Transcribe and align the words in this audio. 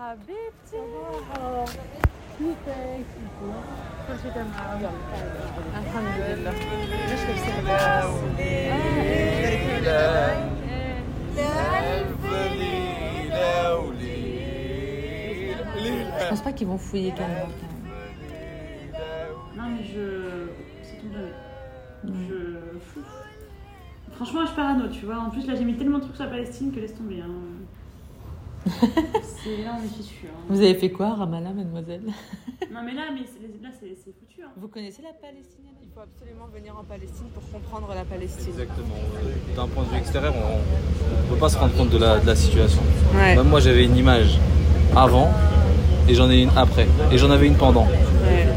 حبيبتي 0.00 0.82
كيفك؟ 2.38 3.06
كل 4.08 4.18
شيء 4.22 4.32
تمام 4.32 4.82
الحمد 5.78 6.16
لله 6.18 6.52
ليش 7.08 7.20
Je 16.18 16.30
pense 16.30 16.42
pas 16.42 16.52
qu'ils 16.52 16.66
vont 16.66 16.78
fouiller 16.78 17.12
carrément. 17.12 17.48
Non, 19.56 19.68
mais 19.74 19.84
je. 19.84 20.48
C'est 20.82 20.96
tout 21.00 21.10
jamais. 21.12 21.32
Je. 22.28 22.38
Fou. 22.80 23.00
Franchement, 24.12 24.46
je 24.46 24.52
parano, 24.52 24.88
tu 24.88 25.06
vois. 25.06 25.18
En 25.18 25.30
plus, 25.30 25.46
là, 25.46 25.54
j'ai 25.54 25.64
mis 25.64 25.76
tellement 25.76 25.98
de 25.98 26.04
trucs 26.04 26.16
sur 26.16 26.24
la 26.24 26.30
Palestine 26.30 26.72
que 26.72 26.80
laisse 26.80 26.94
tomber. 26.94 27.20
Hein. 27.20 27.59
c'est 29.43 29.63
là, 29.63 29.75
on 29.79 29.83
est 29.83 29.87
fichu. 30.03 30.27
Hein. 30.27 30.37
Vous 30.49 30.59
avez 30.61 30.75
fait 30.75 30.89
quoi 30.91 31.07
à 31.07 31.15
Ramallah, 31.15 31.51
mademoiselle? 31.51 32.03
Non, 32.71 32.79
mais 32.85 32.93
là, 32.93 33.01
mais 33.13 33.21
c'est- 33.25 33.61
là 33.61 33.69
c'est 33.79 33.87
c'est 34.01 34.13
foutu. 34.17 34.41
Hein. 34.43 34.51
Vous 34.55 34.69
connaissez 34.69 35.01
la 35.01 35.11
Palestine? 35.11 35.65
Il 35.83 35.89
faut 35.93 35.99
absolument 35.99 36.47
venir 36.53 36.73
en 36.79 36.85
Palestine 36.85 37.25
pour 37.33 37.43
comprendre 37.51 37.93
la 37.93 38.05
Palestine. 38.05 38.47
Exactement. 38.47 38.95
D'un 39.57 39.67
point 39.67 39.83
de 39.83 39.89
vue 39.89 39.97
extérieur, 39.97 40.33
on 40.37 41.23
ne 41.25 41.29
peut 41.33 41.39
pas 41.39 41.49
se 41.49 41.57
rendre 41.57 41.75
compte 41.75 41.89
de 41.89 41.97
la, 41.97 42.19
de 42.19 42.25
la 42.27 42.35
situation. 42.35 42.81
Ouais. 43.13 43.35
Même 43.35 43.47
moi, 43.49 43.59
j'avais 43.59 43.83
une 43.83 43.97
image 43.97 44.39
avant 44.95 45.29
et 46.07 46.13
j'en 46.15 46.29
ai 46.31 46.41
une 46.43 46.49
après. 46.55 46.87
Et 47.11 47.17
j'en 47.17 47.29
avais 47.29 47.47
une 47.47 47.55
pendant. 47.57 47.83
Ouais. 47.87 48.47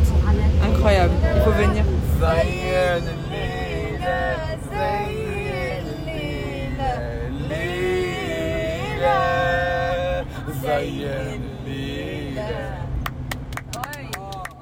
Incroyable. 0.63 1.15
Il 1.35 1.43
faut 1.43 1.51
venir. 1.51 1.85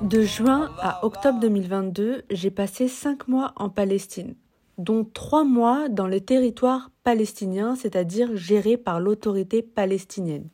De 0.02 0.22
juin 0.22 0.70
à 0.80 1.04
octobre 1.06 1.40
2022, 1.40 2.22
j'ai 2.30 2.50
passé 2.50 2.88
5 2.88 3.28
mois 3.28 3.52
en 3.56 3.68
Palestine, 3.68 4.34
dont 4.78 5.04
3 5.04 5.44
mois 5.44 5.88
dans 5.88 6.06
les 6.06 6.20
territoires 6.20 6.90
palestiniens, 7.04 7.76
c'est-à-dire 7.76 8.36
gérés 8.36 8.76
par 8.76 9.00
l'autorité 9.00 9.62
palestinienne. 9.62 10.48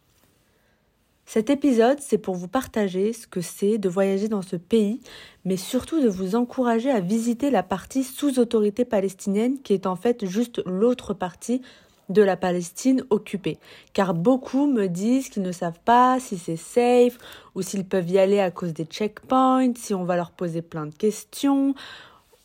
Cet 1.24 1.50
épisode, 1.50 1.98
c'est 2.00 2.18
pour 2.18 2.36
vous 2.36 2.48
partager 2.48 3.12
ce 3.12 3.26
que 3.26 3.40
c'est 3.40 3.78
de 3.78 3.88
voyager 3.88 4.28
dans 4.28 4.42
ce 4.42 4.56
pays, 4.56 5.00
mais 5.44 5.56
surtout 5.56 6.00
de 6.00 6.08
vous 6.08 6.36
encourager 6.36 6.90
à 6.90 7.00
visiter 7.00 7.50
la 7.50 7.62
partie 7.62 8.04
sous 8.04 8.38
autorité 8.38 8.84
palestinienne, 8.84 9.60
qui 9.60 9.74
est 9.74 9.86
en 9.86 9.96
fait 9.96 10.24
juste 10.24 10.62
l'autre 10.64 11.14
partie 11.14 11.60
de 12.08 12.22
la 12.22 12.36
Palestine 12.36 13.04
occupée. 13.10 13.58
Car 13.92 14.14
beaucoup 14.14 14.66
me 14.66 14.86
disent 14.86 15.28
qu'ils 15.28 15.42
ne 15.42 15.52
savent 15.52 15.80
pas 15.84 16.18
si 16.20 16.38
c'est 16.38 16.56
safe 16.56 17.18
ou 17.54 17.62
s'ils 17.62 17.84
peuvent 17.84 18.08
y 18.10 18.18
aller 18.18 18.40
à 18.40 18.50
cause 18.50 18.72
des 18.72 18.84
checkpoints, 18.84 19.74
si 19.76 19.94
on 19.94 20.04
va 20.04 20.16
leur 20.16 20.30
poser 20.30 20.62
plein 20.62 20.86
de 20.86 20.94
questions 20.94 21.74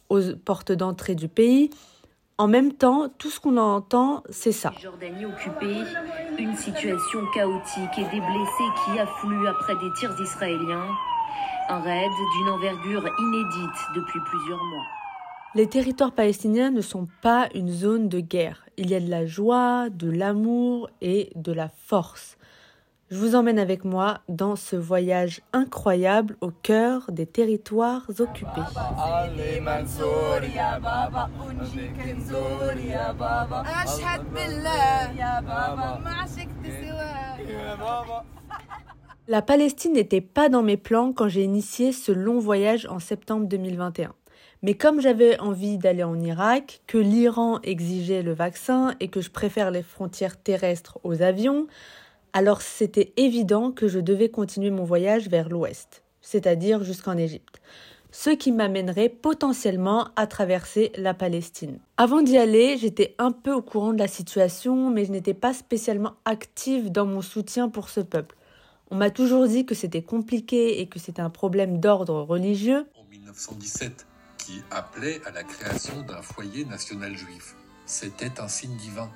aux 0.09 0.21
portes 0.43 0.71
d'entrée 0.71 1.15
du 1.15 1.27
pays. 1.27 1.69
En 2.37 2.47
même 2.47 2.73
temps, 2.73 3.09
tout 3.19 3.29
ce 3.29 3.39
qu'on 3.39 3.57
entend, 3.57 4.23
c'est 4.29 4.51
ça. 4.51 4.73
Une 6.39 6.55
situation 6.55 7.19
chaotique 7.33 7.97
et 7.97 8.03
des 8.03 8.21
blessés 8.21 8.71
qui 8.83 8.99
affluent 8.99 9.47
après 9.47 9.75
des 9.75 9.93
tirs 9.99 10.19
israéliens. 10.19 10.87
Un 11.69 11.79
raid 11.79 12.11
d'une 12.37 12.49
envergure 12.49 13.07
inédite 13.19 13.79
depuis 13.95 14.19
plusieurs 14.25 14.63
mois. 14.63 15.02
Les 15.55 15.67
territoires 15.67 16.11
palestiniens 16.11 16.71
ne 16.71 16.81
sont 16.81 17.07
pas 17.21 17.47
une 17.53 17.69
zone 17.69 18.09
de 18.09 18.19
guerre. 18.19 18.65
Il 18.77 18.89
y 18.89 18.95
a 18.95 18.99
de 18.99 19.09
la 19.09 19.27
joie, 19.27 19.89
de 19.91 20.09
l'amour 20.09 20.89
et 20.99 21.29
de 21.35 21.51
la 21.51 21.69
force. 21.69 22.37
Je 23.11 23.17
vous 23.17 23.35
emmène 23.35 23.59
avec 23.59 23.85
moi 23.85 24.21
dans 24.27 24.55
ce 24.55 24.75
voyage 24.75 25.41
incroyable 25.53 26.37
au 26.41 26.49
cœur 26.49 27.11
des 27.11 27.27
territoires 27.27 28.09
occupés. 28.17 28.61
La 39.27 39.41
Palestine 39.43 39.93
n'était 39.93 40.21
pas 40.21 40.49
dans 40.49 40.63
mes 40.63 40.77
plans 40.77 41.13
quand 41.13 41.27
j'ai 41.27 41.43
initié 41.43 41.91
ce 41.91 42.11
long 42.11 42.39
voyage 42.39 42.87
en 42.87 42.97
septembre 42.97 43.45
2021. 43.45 44.15
Mais 44.63 44.75
comme 44.75 45.01
j'avais 45.01 45.37
envie 45.41 45.77
d'aller 45.77 46.03
en 46.03 46.17
Irak, 46.17 46.81
que 46.87 46.97
l'Iran 46.97 47.59
exigeait 47.63 48.23
le 48.23 48.33
vaccin 48.33 48.95
et 49.01 49.09
que 49.09 49.19
je 49.19 49.29
préfère 49.29 49.71
les 49.71 49.83
frontières 49.83 50.41
terrestres 50.41 50.99
aux 51.03 51.21
avions, 51.21 51.67
alors 52.31 52.61
c'était 52.61 53.11
évident 53.17 53.71
que 53.71 53.89
je 53.89 53.99
devais 53.99 54.29
continuer 54.29 54.69
mon 54.69 54.85
voyage 54.85 55.27
vers 55.27 55.49
l'ouest, 55.49 56.01
c'est-à-dire 56.21 56.81
jusqu'en 56.85 57.17
Égypte. 57.17 57.61
Ce 58.11 58.29
qui 58.29 58.53
m'amènerait 58.53 59.09
potentiellement 59.09 60.07
à 60.15 60.27
traverser 60.27 60.93
la 60.95 61.13
Palestine. 61.13 61.79
Avant 61.97 62.21
d'y 62.21 62.37
aller, 62.37 62.77
j'étais 62.77 63.15
un 63.17 63.33
peu 63.33 63.51
au 63.51 63.61
courant 63.61 63.91
de 63.91 63.99
la 63.99 64.07
situation, 64.07 64.89
mais 64.89 65.03
je 65.03 65.11
n'étais 65.11 65.33
pas 65.33 65.53
spécialement 65.53 66.13
active 66.23 66.89
dans 66.89 67.05
mon 67.05 67.21
soutien 67.21 67.67
pour 67.67 67.89
ce 67.89 67.99
peuple. 67.99 68.37
On 68.91 68.95
m'a 68.95 69.09
toujours 69.09 69.45
dit 69.45 69.65
que 69.65 69.75
c'était 69.75 70.03
compliqué 70.03 70.79
et 70.79 70.87
que 70.87 70.99
c'était 70.99 71.21
un 71.21 71.31
problème 71.31 71.81
d'ordre 71.81 72.21
religieux, 72.21 72.85
en 72.95 73.03
1917 73.09 74.07
qui 74.43 74.61
appelait 74.71 75.21
à 75.25 75.31
la 75.31 75.43
création 75.43 76.01
d'un 76.01 76.21
foyer 76.21 76.65
national 76.65 77.15
juif. 77.15 77.55
C'était 77.85 78.41
un 78.41 78.49
signe 78.49 78.75
divin. 78.75 79.09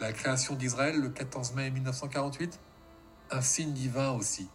La 0.00 0.12
création 0.12 0.54
d'Israël 0.54 1.00
le 1.00 1.08
14 1.08 1.54
mai 1.54 1.70
1948 1.70 2.60
Un 3.32 3.40
signe 3.40 3.72
divin 3.72 4.12
aussi. 4.12 4.48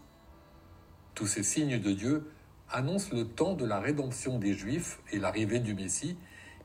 Tous 1.16 1.28
ces 1.28 1.44
signes 1.44 1.80
de 1.82 1.92
Dieu 1.92 2.32
annoncent 2.72 3.10
le 3.14 3.26
temps 3.26 3.54
de 3.54 3.66
la 3.66 3.80
rédemption 3.82 4.40
des 4.40 4.54
Juifs 4.54 5.00
et 5.12 5.20
l'arrivée 5.20 5.60
du 5.60 5.74
Messie 5.74 6.16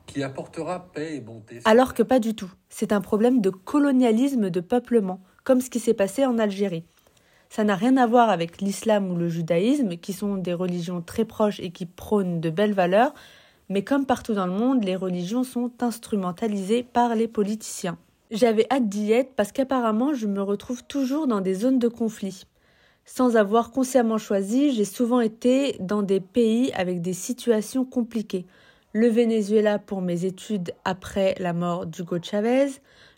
qui 0.05 0.23
apportera 0.23 0.87
paix 0.93 1.17
et 1.17 1.19
bonté. 1.19 1.59
alors 1.65 1.93
que 1.93 2.03
pas 2.03 2.19
du 2.19 2.33
tout. 2.33 2.51
C'est 2.69 2.93
un 2.93 3.01
problème 3.01 3.41
de 3.41 3.49
colonialisme 3.49 4.49
de 4.49 4.61
peuplement, 4.61 5.19
comme 5.43 5.59
ce 5.59 5.69
qui 5.69 5.81
s'est 5.81 5.93
passé 5.93 6.25
en 6.25 6.37
Algérie. 6.37 6.85
Ça 7.49 7.63
n'a 7.63 7.75
rien 7.75 7.97
à 7.97 8.05
voir 8.05 8.29
avec 8.29 8.61
l'islam 8.61 9.11
ou 9.11 9.15
le 9.15 9.29
judaïsme, 9.29 9.97
qui 9.97 10.13
sont 10.13 10.35
des 10.35 10.53
religions 10.53 11.01
très 11.01 11.25
proches 11.25 11.59
et 11.59 11.71
qui 11.71 11.85
prônent 11.85 12.41
de 12.41 12.49
belles 12.49 12.73
valeurs, 12.73 13.13
mais 13.69 13.83
comme 13.83 14.05
partout 14.05 14.33
dans 14.33 14.47
le 14.47 14.53
monde, 14.53 14.83
les 14.83 14.95
religions 14.95 15.43
sont 15.43 15.71
instrumentalisées 15.79 16.83
par 16.83 17.15
les 17.15 17.27
politiciens. 17.27 17.97
J'avais 18.31 18.67
hâte 18.71 18.89
d'y 18.89 19.11
être 19.11 19.33
parce 19.35 19.51
qu'apparemment 19.51 20.13
je 20.13 20.27
me 20.27 20.41
retrouve 20.41 20.83
toujours 20.83 21.27
dans 21.27 21.41
des 21.41 21.53
zones 21.53 21.79
de 21.79 21.87
conflit. 21.87 22.43
Sans 23.05 23.37
avoir 23.37 23.71
consciemment 23.71 24.17
choisi, 24.17 24.73
j'ai 24.73 24.83
souvent 24.83 25.21
été 25.21 25.77
dans 25.79 26.01
des 26.01 26.19
pays 26.19 26.73
avec 26.73 27.01
des 27.01 27.13
situations 27.13 27.85
compliquées. 27.85 28.45
Le 28.91 29.07
Venezuela 29.07 29.79
pour 29.79 30.01
mes 30.01 30.25
études 30.25 30.73
après 30.83 31.35
la 31.39 31.53
mort 31.53 31.85
d'Hugo 31.85 32.17
Chavez, 32.21 32.67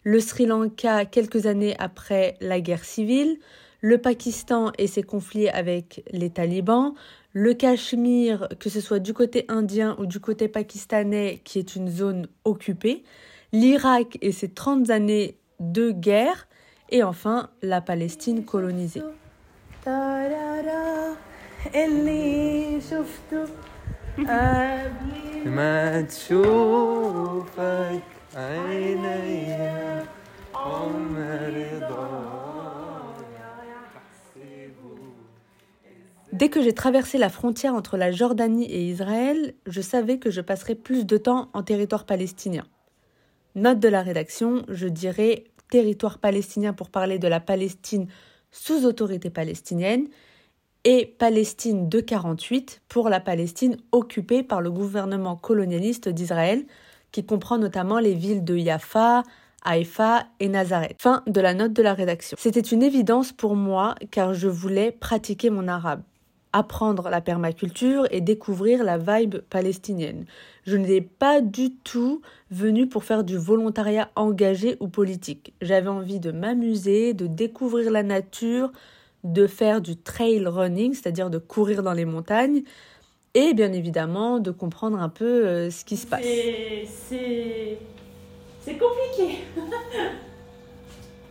le 0.04 0.20
Sri 0.20 0.46
Lanka 0.46 1.06
quelques 1.06 1.48
années 1.48 1.76
après 1.80 2.36
la 2.40 2.62
guerre 2.62 2.86
civile, 2.86 3.40
le 3.82 3.98
Pakistan 3.98 4.72
et 4.78 4.88
ses 4.88 5.04
conflits 5.04 5.50
avec 5.50 6.04
les 6.12 6.30
talibans, 6.30 6.94
le 7.34 7.54
Cachemire, 7.54 8.50
que 8.60 8.70
ce 8.70 8.82
soit 8.82 9.00
du 9.00 9.14
côté 9.14 9.46
indien 9.48 9.96
ou 10.00 10.06
du 10.06 10.20
côté 10.20 10.48
pakistanais, 10.48 11.42
qui 11.44 11.60
est 11.60 11.76
une 11.76 11.90
zone 11.90 12.28
occupée, 12.44 13.04
l'Irak 13.52 14.18
et 14.22 14.32
ses 14.32 14.50
30 14.50 14.90
années 14.90 15.38
de 15.60 15.92
guerre, 15.92 16.48
et 16.90 17.04
enfin 17.04 17.50
la 17.62 17.82
Palestine 17.82 18.44
colonisée. 18.46 19.04
Dès 36.40 36.48
que 36.48 36.62
j'ai 36.62 36.72
traversé 36.72 37.18
la 37.18 37.28
frontière 37.28 37.74
entre 37.74 37.98
la 37.98 38.14
Jordanie 38.14 38.64
et 38.64 38.88
Israël, 38.88 39.56
je 39.68 39.82
savais 39.82 40.20
que 40.20 40.32
je 40.32 40.40
passerais 40.40 40.76
plus 40.76 41.06
de 41.06 41.18
temps 41.18 41.50
en 41.52 41.64
territoire 41.64 42.06
palestinien. 42.06 42.64
Note 43.56 43.82
de 43.82 43.90
la 43.90 44.02
rédaction, 44.02 44.64
je 44.70 44.88
dirais 44.88 45.44
territoire 45.70 46.18
palestinien 46.18 46.72
pour 46.72 46.92
parler 46.92 47.20
de 47.20 47.28
la 47.28 47.42
Palestine 47.42 48.08
sous 48.52 48.86
autorité 48.86 49.30
palestinienne 49.30 50.08
et 50.86 51.06
Palestine 51.06 51.90
de 51.90 52.00
48 52.00 52.84
pour 52.88 53.10
la 53.10 53.20
Palestine 53.20 53.76
occupée 53.92 54.42
par 54.42 54.62
le 54.62 54.72
gouvernement 54.72 55.36
colonialiste 55.36 56.08
d'Israël, 56.08 56.64
qui 57.12 57.26
comprend 57.26 57.58
notamment 57.58 58.00
les 58.00 58.14
villes 58.14 58.46
de 58.46 58.56
Jaffa, 58.56 59.24
Haïfa 59.66 60.28
et 60.40 60.48
Nazareth. 60.48 61.02
Fin 61.02 61.22
de 61.28 61.42
la 61.42 61.54
note 61.54 61.74
de 61.74 61.84
la 61.84 61.94
rédaction. 61.94 62.38
C'était 62.40 62.62
une 62.62 62.82
évidence 62.82 63.34
pour 63.34 63.58
moi 63.58 63.96
car 64.10 64.34
je 64.34 64.48
voulais 64.48 64.94
pratiquer 64.94 65.50
mon 65.50 65.68
arabe, 65.68 66.02
apprendre 66.54 67.10
la 67.10 67.22
permaculture 67.22 68.08
et 68.12 68.22
découvrir 68.22 68.84
la 68.84 68.98
vibe 68.98 69.38
palestinienne. 69.50 70.26
Je 70.66 70.78
n'étais 70.78 71.02
pas 71.02 71.42
du 71.42 71.72
tout 71.72 72.22
venue 72.52 72.88
pour 72.88 73.04
faire 73.04 73.24
du 73.24 73.38
volontariat 73.38 74.10
engagé 74.16 74.78
ou 74.80 74.88
politique. 74.88 75.54
J'avais 75.62 75.88
envie 75.88 76.20
de 76.20 76.32
m'amuser, 76.32 77.14
de 77.14 77.28
découvrir 77.28 77.92
la 77.92 78.04
nature, 78.04 78.72
de 79.24 79.48
faire 79.48 79.82
du 79.82 79.96
trail 79.98 80.46
running, 80.46 80.94
c'est-à-dire 80.94 81.30
de 81.30 81.38
courir 81.38 81.84
dans 81.84 81.94
les 81.94 82.06
montagnes, 82.06 82.64
et 83.34 83.54
bien 83.54 83.72
évidemment 83.74 84.40
de 84.40 84.52
comprendre 84.52 85.00
un 85.00 85.10
peu 85.10 85.48
euh, 85.48 85.70
ce 85.70 85.86
qui 85.86 85.98
se 85.98 86.08
passe. 86.08 86.24
C'est- 86.24 87.78
compliqué. 88.78 89.40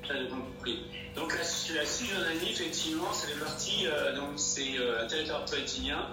Compris. 0.03 0.98
Donc 1.19 1.33
la, 1.33 1.39
la 1.81 1.85
Cisjordanie, 1.87 2.51
effectivement, 2.51 3.13
ça 3.13 3.27
fait 3.29 3.39
partie, 3.45 3.87
euh, 3.87 4.15
donc 4.15 4.31
c'est 4.37 4.79
euh, 4.79 5.03
un 5.05 5.07
territoire 5.07 5.45
palestinien. 5.45 6.07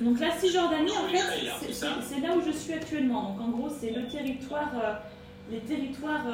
Donc 0.00 0.20
la 0.20 0.30
Cisjordanie, 0.38 0.90
en 0.92 1.08
fait, 1.08 1.72
c'est- 2.02 2.20
là 2.20 2.34
où 2.36 2.40
je 2.40 2.52
suis 2.52 2.72
actuellement. 2.72 3.30
Donc 3.30 3.40
en 3.40 3.48
gros, 3.50 3.68
c'est 3.68 3.90
le 3.90 4.06
territoire, 4.06 4.70
euh, 4.82 4.94
les 5.50 5.60
territoires 5.60 6.26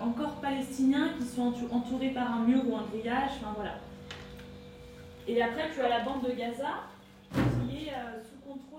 encore 0.00 0.34
palestiniens 0.40 1.10
qui 1.18 1.24
sont 1.24 1.52
entou- 1.52 1.68
entourés 1.70 2.10
par 2.10 2.30
un 2.32 2.40
mur 2.44 2.60
ou 2.68 2.76
un 2.76 2.84
grillage. 2.92 3.30
Enfin 3.40 3.52
voilà. 3.56 3.76
Et 5.28 5.40
après, 5.42 5.70
tu 5.72 5.80
as 5.80 5.88
la 5.88 6.00
bande 6.00 6.22
de 6.24 6.32
Gaza 6.32 6.70
qui 7.32 7.86
est. 7.86 7.92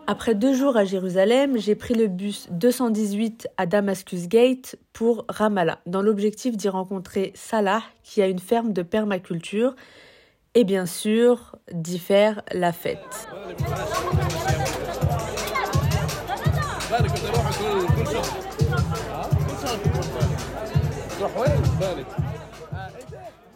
Après 0.05 0.35
deux 0.35 0.53
jours 0.53 0.75
à 0.75 0.83
Jérusalem, 0.83 1.57
j'ai 1.57 1.75
pris 1.75 1.93
le 1.93 2.07
bus 2.07 2.47
218 2.51 3.47
à 3.55 3.65
Damascus 3.65 4.27
Gate 4.27 4.75
pour 4.91 5.25
Ramallah, 5.29 5.79
dans 5.85 6.01
l'objectif 6.01 6.57
d'y 6.57 6.67
rencontrer 6.67 7.31
Salah, 7.35 7.81
qui 8.03 8.21
a 8.21 8.27
une 8.27 8.39
ferme 8.39 8.73
de 8.73 8.81
permaculture, 8.81 9.75
et 10.55 10.65
bien 10.65 10.85
sûr 10.85 11.55
d'y 11.71 11.99
faire 11.99 12.41
la 12.51 12.73
fête. 12.73 13.29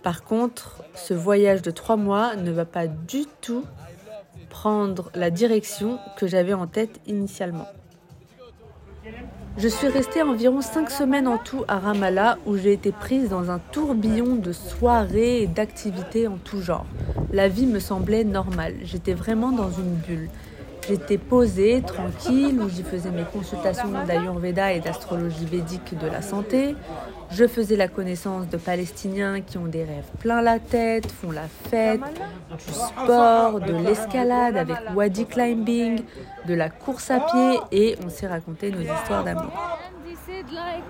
Par 0.01 0.23
contre, 0.23 0.83
ce 0.95 1.13
voyage 1.13 1.61
de 1.61 1.71
trois 1.71 1.97
mois 1.97 2.37
ne 2.37 2.51
va 2.51 2.63
pas 2.63 2.87
du 2.87 3.25
tout 3.41 3.65
prendre 4.49 5.11
la 5.15 5.29
direction 5.29 5.99
que 6.17 6.27
j'avais 6.27 6.53
en 6.53 6.67
tête 6.67 6.99
initialement. 7.07 7.67
Je 9.57 9.67
suis 9.67 9.87
restée 9.87 10.21
environ 10.21 10.61
cinq 10.61 10.91
semaines 10.91 11.27
en 11.27 11.39
tout 11.39 11.63
à 11.67 11.79
Ramallah 11.79 12.37
où 12.45 12.57
j'ai 12.57 12.73
été 12.73 12.91
prise 12.91 13.29
dans 13.29 13.49
un 13.49 13.57
tourbillon 13.57 14.35
de 14.35 14.51
soirées 14.51 15.41
et 15.41 15.47
d'activités 15.47 16.27
en 16.27 16.37
tout 16.37 16.61
genre. 16.61 16.85
La 17.33 17.47
vie 17.47 17.65
me 17.65 17.79
semblait 17.79 18.23
normale, 18.23 18.75
j'étais 18.83 19.13
vraiment 19.13 19.51
dans 19.51 19.71
une 19.71 19.95
bulle. 19.95 20.29
J'étais 20.87 21.17
posée, 21.17 21.81
tranquille, 21.85 22.61
où 22.61 22.69
j'y 22.69 22.83
faisais 22.83 23.09
mes 23.09 23.23
consultations 23.23 23.91
d'Ayurveda 24.05 24.71
et 24.71 24.79
d'astrologie 24.79 25.45
védique 25.45 25.97
de 25.97 26.07
la 26.07 26.21
santé. 26.21 26.75
Je 27.31 27.45
faisais 27.45 27.75
la 27.75 27.89
connaissance 27.89 28.47
de 28.47 28.55
Palestiniens 28.55 29.41
qui 29.41 29.57
ont 29.57 29.65
des 29.65 29.83
rêves 29.83 30.09
plein 30.19 30.41
la 30.41 30.59
tête, 30.59 31.11
font 31.11 31.31
la 31.31 31.47
fête, 31.69 31.99
du 32.01 32.73
sport, 32.73 33.59
de 33.59 33.73
l'escalade 33.73 34.55
avec 34.55 34.77
wadi 34.95 35.25
climbing, 35.25 36.03
de 36.47 36.53
la 36.53 36.69
course 36.69 37.11
à 37.11 37.19
pied 37.19 37.59
et 37.71 37.97
on 38.05 38.09
s'est 38.09 38.27
raconté 38.27 38.71
nos 38.71 38.79
histoires 38.79 39.25
d'amour. 39.25 39.51
And 39.51 40.09
he 40.09 40.15
said 40.25 40.45
like, 40.51 40.83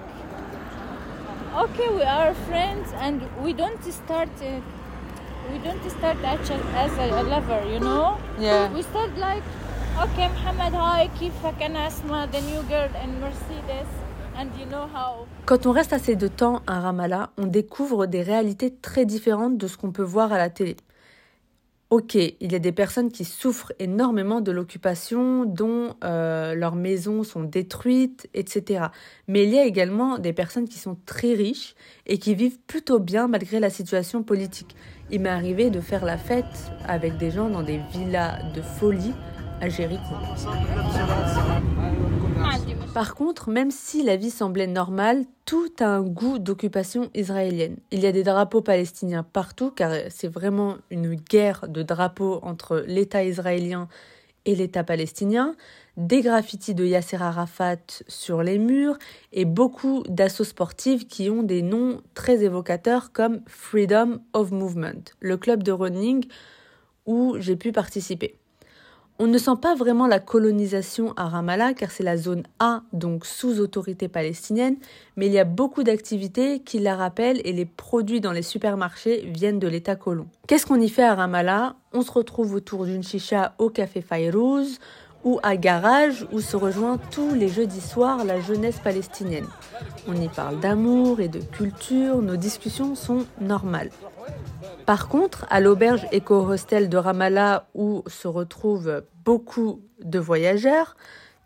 okay, 1.57 1.89
we 1.89 2.03
are 2.03 2.35
friends, 2.47 2.93
and 3.01 3.21
we 3.43 3.53
don't 3.53 3.81
start. 3.91 4.29
Uh, 4.39 4.61
we 5.51 5.57
don't 5.59 5.89
start 5.89 6.17
actually 6.23 6.61
as 6.75 6.91
a, 6.99 7.21
a 7.21 7.23
lover, 7.23 7.63
you 7.71 7.79
know? 7.79 8.17
Yeah. 8.39 8.71
We 8.73 8.83
start 8.83 9.17
like, 9.17 9.43
okay, 10.04 10.28
Muhammad, 10.28 10.74
hi, 10.74 11.08
كيفك 11.20 11.62
أنا 11.62 11.86
أسماء, 11.86 12.30
the 12.30 12.40
new 12.40 12.62
girl 12.68 12.90
in 13.04 13.20
Mercedes, 13.20 13.88
and 14.36 14.48
you 14.58 14.66
know 14.66 14.86
how. 14.86 15.26
Quand 15.46 15.66
on 15.66 15.72
reste 15.72 15.92
assez 15.92 16.16
de 16.16 16.28
temps 16.28 16.62
à 16.66 16.80
Ramallah, 16.80 17.30
on 17.38 17.46
découvre 17.46 18.06
des 18.06 18.22
réalités 18.22 18.70
très 18.70 19.04
différentes 19.04 19.58
de 19.58 19.66
ce 19.66 19.76
qu'on 19.76 19.92
peut 19.92 20.02
voir 20.02 20.32
à 20.32 20.38
la 20.38 20.50
télé. 20.50 20.76
Ok, 21.92 22.14
il 22.14 22.50
y 22.50 22.54
a 22.54 22.58
des 22.58 22.72
personnes 22.72 23.12
qui 23.12 23.26
souffrent 23.26 23.74
énormément 23.78 24.40
de 24.40 24.50
l'occupation, 24.50 25.44
dont 25.44 25.94
euh, 26.04 26.54
leurs 26.54 26.74
maisons 26.74 27.22
sont 27.22 27.42
détruites, 27.42 28.30
etc. 28.32 28.86
Mais 29.28 29.44
il 29.44 29.50
y 29.50 29.58
a 29.58 29.66
également 29.66 30.16
des 30.16 30.32
personnes 30.32 30.66
qui 30.66 30.78
sont 30.78 30.96
très 31.04 31.34
riches 31.34 31.74
et 32.06 32.16
qui 32.16 32.34
vivent 32.34 32.58
plutôt 32.66 32.98
bien 32.98 33.28
malgré 33.28 33.60
la 33.60 33.68
situation 33.68 34.22
politique. 34.22 34.74
Il 35.10 35.20
m'est 35.20 35.28
arrivé 35.28 35.68
de 35.68 35.82
faire 35.82 36.06
la 36.06 36.16
fête 36.16 36.72
avec 36.88 37.18
des 37.18 37.30
gens 37.30 37.50
dans 37.50 37.62
des 37.62 37.82
villas 37.92 38.38
de 38.54 38.62
folie 38.62 39.12
Jéricho. 39.61 40.15
Par 42.93 43.15
contre, 43.15 43.49
même 43.49 43.71
si 43.71 44.03
la 44.03 44.15
vie 44.15 44.31
semblait 44.31 44.67
normale, 44.67 45.25
tout 45.45 45.71
a 45.79 45.85
un 45.85 46.01
goût 46.01 46.39
d'occupation 46.39 47.09
israélienne. 47.13 47.77
Il 47.91 47.99
y 47.99 48.07
a 48.07 48.11
des 48.11 48.23
drapeaux 48.23 48.61
palestiniens 48.61 49.23
partout, 49.23 49.71
car 49.71 49.91
c'est 50.09 50.27
vraiment 50.27 50.77
une 50.89 51.15
guerre 51.15 51.67
de 51.67 51.83
drapeaux 51.83 52.39
entre 52.41 52.83
l'État 52.87 53.23
israélien 53.23 53.87
et 54.45 54.55
l'État 54.55 54.83
palestinien, 54.83 55.55
des 55.97 56.21
graffitis 56.21 56.73
de 56.73 56.85
Yasser 56.85 57.17
Arafat 57.21 58.01
sur 58.07 58.41
les 58.41 58.57
murs 58.57 58.97
et 59.33 59.45
beaucoup 59.45 60.03
d'assauts 60.07 60.43
sportives 60.43 61.05
qui 61.05 61.29
ont 61.29 61.43
des 61.43 61.61
noms 61.61 62.01
très 62.13 62.43
évocateurs 62.43 63.11
comme 63.11 63.41
Freedom 63.45 64.19
of 64.33 64.51
Movement, 64.51 65.03
le 65.19 65.37
club 65.37 65.63
de 65.63 65.71
running 65.71 66.25
où 67.05 67.35
j'ai 67.39 67.57
pu 67.57 67.71
participer. 67.71 68.37
On 69.19 69.25
ne 69.25 69.39
sent 69.39 69.55
pas 69.59 69.73
vraiment 69.73 70.05
la 70.05 70.19
colonisation 70.19 71.13
à 71.17 71.27
Ramallah 71.27 71.73
car 71.73 71.89
c'est 71.89 72.03
la 72.03 72.17
zone 72.17 72.43
A, 72.59 72.83
donc 72.93 73.25
sous 73.25 73.59
autorité 73.59 74.07
palestinienne, 74.07 74.75
mais 75.15 75.25
il 75.25 75.31
y 75.31 75.39
a 75.39 75.43
beaucoup 75.43 75.81
d'activités 75.81 76.59
qui 76.59 76.77
la 76.77 76.95
rappellent 76.95 77.41
et 77.43 77.51
les 77.51 77.65
produits 77.65 78.21
dans 78.21 78.31
les 78.31 78.43
supermarchés 78.43 79.27
viennent 79.33 79.57
de 79.57 79.67
l'État 79.67 79.95
colon. 79.95 80.27
Qu'est-ce 80.47 80.67
qu'on 80.67 80.79
y 80.79 80.89
fait 80.89 81.03
à 81.03 81.15
Ramallah? 81.15 81.77
On 81.93 82.03
se 82.03 82.11
retrouve 82.11 82.53
autour 82.53 82.85
d'une 82.85 83.01
chicha 83.01 83.55
au 83.57 83.71
café 83.71 84.01
Fayrouz 84.01 84.77
ou 85.23 85.39
à 85.41 85.57
Garage 85.57 86.27
où 86.31 86.39
se 86.39 86.55
rejoint 86.55 86.99
tous 87.09 87.33
les 87.33 87.47
jeudis 87.47 87.81
soirs 87.81 88.23
la 88.23 88.39
jeunesse 88.39 88.77
palestinienne. 88.83 89.47
On 90.07 90.13
y 90.13 90.29
parle 90.29 90.59
d'amour 90.59 91.21
et 91.21 91.27
de 91.27 91.39
culture, 91.39 92.21
nos 92.21 92.37
discussions 92.37 92.93
sont 92.93 93.25
normales. 93.41 93.89
Par 94.87 95.09
contre, 95.09 95.45
à 95.49 95.59
l'auberge 95.59 96.07
éco-hostel 96.13 96.87
de 96.87 96.95
Ramallah, 96.95 97.67
où 97.75 98.03
se 98.07 98.29
retrouvent 98.29 99.03
beaucoup 99.25 99.81
de 99.99 100.17
voyageurs, 100.17 100.95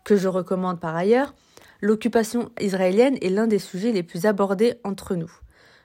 que 0.04 0.16
je 0.16 0.28
recommande 0.28 0.78
par 0.78 0.94
ailleurs, 0.94 1.34
l'occupation 1.80 2.52
israélienne 2.60 3.18
est 3.20 3.30
l'un 3.30 3.48
des 3.48 3.58
sujets 3.58 3.90
les 3.90 4.04
plus 4.04 4.26
abordés 4.26 4.76
entre 4.84 5.16
nous. 5.16 5.32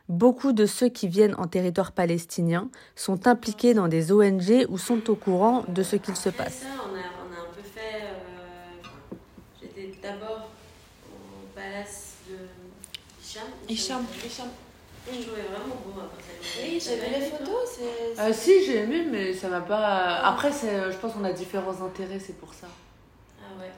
Beaucoup 0.08 0.54
de 0.54 0.68
ceux 0.68 0.90
qui 0.90 1.08
viennent 1.08 1.34
en 1.40 1.48
territoire 1.48 1.94
palestinien 1.94 2.70
sont 2.96 3.26
impliqués 3.26 3.74
dans 3.74 3.88
des 3.88 4.12
ONG 4.12 4.68
ou 4.70 4.78
sont 4.78 5.10
au 5.10 5.16
courant 5.16 5.64
de 5.68 5.82
ce 5.82 5.96
qu'il 5.96 6.16
se 6.16 6.30
passe. 6.30 6.60
Ça, 6.60 6.68
on 6.86 6.96
a, 6.96 7.00
on 7.00 7.34
a 7.34 7.42
un 7.42 7.54
peu 7.56 7.64
fait. 7.64 8.04
euh, 8.04 9.16
J'étais 9.60 9.96
d'abord 10.00 10.52
au 11.12 11.48
palace 11.56 12.18
de 12.30 12.36
Hicham. 13.20 13.48
Hicham, 13.68 14.06
Hicham. 14.24 14.48
Je 15.12 15.22
trouvais 15.26 15.42
vraiment 15.44 15.76
beau 15.86 16.00
après 16.02 16.22
ça. 16.22 16.60
Oui, 16.64 16.80
j'ai 16.84 16.96
vu 16.96 17.14
les 17.20 17.26
photos, 17.30 17.56
c'est. 17.78 18.22
Euh, 18.22 18.34
si, 18.34 18.64
j'ai 18.66 18.78
aimé, 18.84 19.06
mais 19.10 19.34
ça 19.34 19.48
m'a 19.48 19.62
pas. 19.62 20.18
Après, 20.26 20.52
c'est- 20.52 20.92
je 20.92 20.98
pense 20.98 21.14
qu'on 21.14 21.24
a 21.24 21.32
différents 21.34 21.82
intérêts, 21.86 22.20
c'est 22.20 22.38
pour 22.38 22.54
ça. 22.54 22.68
Ah 23.40 23.60
ouais. 23.60 23.72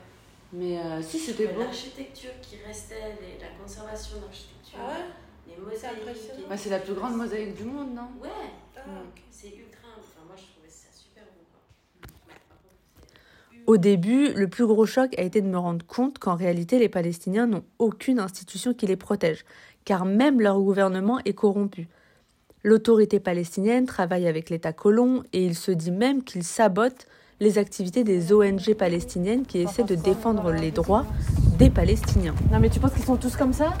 Mais 0.52 0.78
euh, 0.78 1.02
si, 1.02 1.18
c'était 1.18 1.46
beau. 1.48 1.60
L'architecture 1.60 2.32
qui 2.42 2.56
restait, 2.66 3.16
les- 3.20 3.38
la 3.40 3.48
conservation 3.62 4.16
de 4.18 4.22
l'architecture, 4.24 4.78
Ah 4.82 4.88
ouais 4.88 5.04
les 5.46 5.56
mosaïques. 5.56 6.48
Ouais, 6.48 6.56
c'est 6.56 6.70
la 6.70 6.78
plus 6.78 6.94
grande 6.94 7.16
mosaïque 7.16 7.54
du 7.56 7.64
monde, 7.64 7.94
non? 7.94 8.08
Ouais, 8.22 8.28
Ah, 8.86 8.90
c'est 9.30 9.48
ultra. 9.48 9.88
Enfin, 9.98 10.20
moi, 10.26 10.36
je 10.36 10.42
trouvais 10.52 10.68
ça 10.68 10.88
super 10.92 11.24
beau. 11.24 11.44
Quoi. 11.50 12.34
Au 13.66 13.76
début, 13.76 14.32
le 14.32 14.48
plus 14.48 14.66
gros 14.66 14.86
choc 14.86 15.16
a 15.18 15.22
été 15.22 15.40
de 15.40 15.46
me 15.46 15.58
rendre 15.58 15.84
compte 15.86 16.18
qu'en 16.18 16.34
réalité, 16.34 16.78
les 16.78 16.88
Palestiniens 16.88 17.46
n'ont 17.46 17.64
aucune 17.78 18.18
institution 18.18 18.74
qui 18.74 18.86
les 18.86 18.96
protège, 18.96 19.44
car 19.84 20.04
même 20.04 20.40
leur 20.40 20.60
gouvernement 20.60 21.18
est 21.24 21.32
corrompu. 21.32 21.88
L'autorité 22.62 23.20
palestinienne 23.20 23.86
travaille 23.86 24.26
avec 24.28 24.50
l'État 24.50 24.72
colon 24.72 25.24
et 25.32 25.44
il 25.44 25.54
se 25.54 25.70
dit 25.70 25.90
même 25.90 26.22
qu'il 26.22 26.44
sabote 26.44 27.06
les 27.40 27.56
activités 27.56 28.04
des 28.04 28.32
ONG 28.34 28.74
palestiniennes 28.74 29.46
qui 29.46 29.60
essaient 29.60 29.84
de 29.84 29.94
défendre 29.94 30.52
les 30.52 30.70
droits 30.70 31.06
des 31.58 31.70
Palestiniens. 31.70 32.34
Non 32.52 32.60
mais 32.60 32.68
tu 32.68 32.78
penses 32.78 32.92
qu'ils 32.92 33.04
sont 33.04 33.16
tous 33.16 33.34
comme 33.36 33.54
ça? 33.54 33.72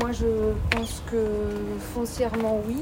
Moi, 0.00 0.12
je 0.12 0.26
pense 0.70 1.02
que 1.10 1.16
foncièrement, 1.94 2.62
oui. 2.66 2.76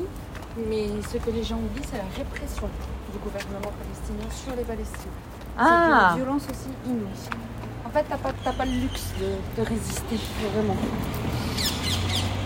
Mais 0.69 0.87
ce 1.11 1.19
que 1.19 1.31
les 1.31 1.43
gens 1.43 1.57
oublient, 1.57 1.87
c'est 1.91 1.99
la 1.99 2.05
répression 2.17 2.69
du 3.13 3.19
gouvernement 3.19 3.73
palestinien 3.79 4.29
sur 4.31 4.55
les 4.57 4.65
Palestiniens. 4.65 5.13
Ah 5.57 6.11
C'est 6.15 6.19
une 6.19 6.25
violence 6.25 6.43
aussi 6.51 6.69
inouïe. 6.87 7.29
En 7.87 7.91
fait, 7.91 8.05
t'as 8.09 8.19
pas, 8.19 8.33
t'as 8.45 8.53
pas 8.53 8.67
le 8.67 8.73
luxe 8.73 9.13
de, 9.19 9.61
de 9.61 9.67
résister, 9.67 10.17
vraiment. 10.53 10.77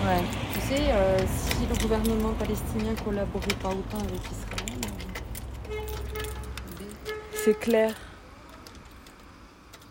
Ouais. 0.05 0.21
Tu 0.53 0.61
sais, 0.61 0.83
euh, 0.89 1.17
si 1.19 1.65
le 1.65 1.81
gouvernement 1.81 2.33
palestinien 2.33 2.93
collaborait 3.05 3.55
pas 3.63 3.69
autant 3.69 3.99
avec 3.99 4.21
Israël, 4.33 4.81
euh, 5.71 5.77
C'est 7.35 7.57
clair. 7.57 7.95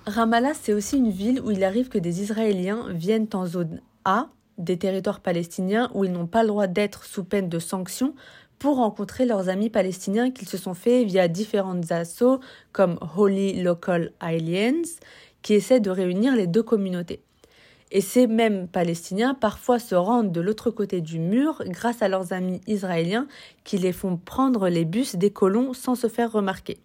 Ramallah, 0.06 0.54
c'est 0.54 0.74
aussi 0.74 0.98
une 0.98 1.12
ville 1.12 1.40
où 1.42 1.52
il 1.52 1.64
arrive 1.64 1.88
que 1.88 1.98
des 1.98 2.22
Israéliens 2.22 2.88
viennent 2.90 3.30
en 3.34 3.46
zone 3.46 3.82
A, 4.04 4.28
des 4.58 4.78
territoires 4.78 5.22
palestiniens 5.22 5.90
où 5.94 6.04
ils 6.04 6.12
n'ont 6.12 6.28
pas 6.28 6.42
le 6.42 6.50
droit 6.50 6.68
d'être 6.68 7.06
sous 7.06 7.24
peine 7.24 7.48
de 7.48 7.60
sanctions 7.60 8.14
pour 8.60 8.78
rencontrer 8.78 9.26
leurs 9.26 9.48
amis 9.48 9.70
palestiniens 9.70 10.30
qu'ils 10.30 10.50
se 10.50 10.58
sont 10.58 10.74
faits 10.74 11.08
via 11.08 11.30
différentes 11.30 11.90
assos 11.92 12.42
comme 12.74 13.00
Holy 13.16 13.64
Local 13.64 14.12
Aliens, 14.20 14.82
qui 15.42 15.54
essaient 15.54 15.80
de 15.80 15.90
réunir 15.90 16.36
les 16.36 16.48
deux 16.48 16.64
communautés. 16.64 17.24
Et 17.94 18.00
ces 18.00 18.26
mêmes 18.26 18.70
Palestiniens 18.70 19.34
parfois 19.34 19.78
se 19.78 19.96
rendent 19.96 20.32
de 20.32 20.40
l'autre 20.40 20.72
côté 20.72 21.02
du 21.02 21.20
mur 21.20 21.62
grâce 21.66 22.02
à 22.02 22.08
leurs 22.08 22.32
amis 22.32 22.62
israéliens 22.66 23.28
qui 23.66 23.78
les 23.78 23.92
font 23.92 24.16
prendre 24.16 24.70
les 24.70 24.86
bus 24.86 25.18
des 25.18 25.30
colons 25.30 25.74
sans 25.74 25.96
se 25.96 26.08
faire 26.08 26.32
remarquer. 26.32 26.78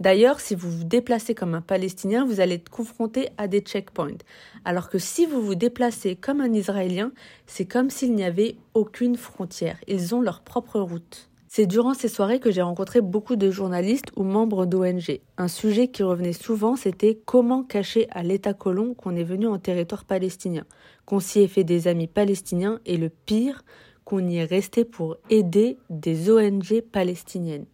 D'ailleurs, 0.00 0.40
si 0.40 0.54
vous 0.54 0.70
vous 0.70 0.84
déplacez 0.84 1.34
comme 1.34 1.54
un 1.54 1.60
Palestinien, 1.60 2.24
vous 2.24 2.40
allez 2.40 2.54
être 2.54 2.70
confronté 2.70 3.28
à 3.36 3.48
des 3.48 3.60
checkpoints. 3.60 4.18
Alors 4.64 4.88
que 4.88 4.98
si 4.98 5.26
vous 5.26 5.42
vous 5.42 5.56
déplacez 5.56 6.16
comme 6.16 6.40
un 6.40 6.52
Israélien, 6.52 7.12
c'est 7.46 7.66
comme 7.66 7.90
s'il 7.90 8.14
n'y 8.14 8.24
avait 8.24 8.56
aucune 8.74 9.16
frontière. 9.16 9.76
Ils 9.86 10.14
ont 10.14 10.22
leur 10.22 10.40
propre 10.40 10.80
route. 10.80 11.28
C'est 11.50 11.66
durant 11.66 11.94
ces 11.94 12.08
soirées 12.08 12.40
que 12.40 12.50
j'ai 12.50 12.60
rencontré 12.60 13.00
beaucoup 13.00 13.34
de 13.34 13.50
journalistes 13.50 14.12
ou 14.16 14.22
membres 14.22 14.66
d'ONG. 14.66 15.20
Un 15.38 15.48
sujet 15.48 15.88
qui 15.88 16.02
revenait 16.02 16.34
souvent, 16.34 16.76
c'était 16.76 17.18
comment 17.24 17.62
cacher 17.62 18.06
à 18.10 18.22
l'État 18.22 18.52
colon 18.52 18.92
qu'on 18.92 19.16
est 19.16 19.24
venu 19.24 19.46
en 19.46 19.58
territoire 19.58 20.04
palestinien, 20.04 20.66
qu'on 21.06 21.20
s'y 21.20 21.40
ait 21.40 21.48
fait 21.48 21.64
des 21.64 21.88
amis 21.88 22.06
palestiniens 22.06 22.80
et 22.84 22.98
le 22.98 23.08
pire, 23.08 23.64
qu'on 24.04 24.28
y 24.28 24.36
est 24.36 24.44
resté 24.44 24.84
pour 24.84 25.16
aider 25.30 25.78
des 25.88 26.30
ONG 26.30 26.82
palestiniennes. 26.92 27.64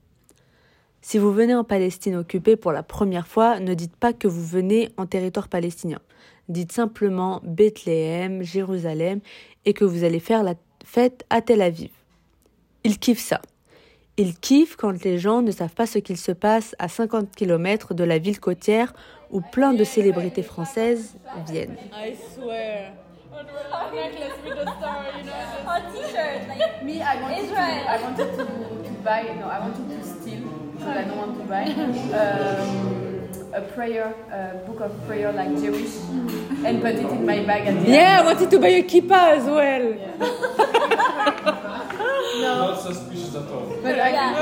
Si 1.02 1.18
vous 1.18 1.32
venez 1.32 1.56
en 1.56 1.64
Palestine 1.64 2.14
occupée 2.14 2.56
pour 2.56 2.70
la 2.70 2.84
première 2.84 3.26
fois, 3.26 3.58
ne 3.58 3.74
dites 3.74 3.96
pas 3.96 4.12
que 4.12 4.28
vous 4.28 4.44
venez 4.44 4.90
en 4.96 5.06
territoire 5.06 5.48
palestinien. 5.48 5.98
Dites 6.48 6.72
simplement 6.72 7.40
Bethléem, 7.44 8.42
Jérusalem 8.42 9.20
et 9.64 9.74
que 9.74 9.84
vous 9.84 10.04
allez 10.04 10.20
faire 10.20 10.44
la 10.44 10.54
fête 10.84 11.26
à 11.28 11.42
Tel 11.42 11.60
Aviv. 11.60 11.90
Ils 12.84 12.98
kiffent 12.98 13.18
ça. 13.18 13.42
Ils 14.16 14.38
kiffent 14.38 14.76
quand 14.76 15.02
les 15.02 15.18
gens 15.18 15.42
ne 15.42 15.50
savent 15.50 15.74
pas 15.74 15.86
ce 15.86 15.98
qu'il 15.98 16.16
se 16.16 16.30
passe 16.30 16.76
à 16.78 16.88
50 16.88 17.34
km 17.34 17.94
de 17.94 18.04
la 18.04 18.18
ville 18.18 18.38
côtière 18.38 18.92
où 19.32 19.40
plein 19.40 19.74
de 19.74 19.82
célébrités 19.82 20.44
françaises 20.44 21.16
viennent. 21.46 21.76
I 21.92 22.14
swear. 22.34 22.92
a 33.54 33.60
prayer, 33.60 34.12
a 34.32 34.54
book 34.66 34.80
of 34.80 34.90
prayer 35.06 35.32
like 35.32 35.48
Jewish, 35.60 35.94
and 36.64 36.82
put 36.82 36.94
it 36.94 37.10
in 37.10 37.24
my 37.24 37.40
bag 37.44 37.68
at 37.68 37.84
the 37.84 37.90
Yeah, 37.90 38.20
I 38.20 38.24
wanted 38.24 38.50
to 38.50 38.58
buy 38.58 38.68
a 38.68 38.82
kippah 38.82 39.36
as 39.38 39.44
well. 39.44 39.94
Not 42.42 42.80
suspicious 42.80 43.34
at 43.34 43.48
all. 43.52 43.66
But 43.82 43.98
I 43.98 44.10
Yeah. 44.10 44.34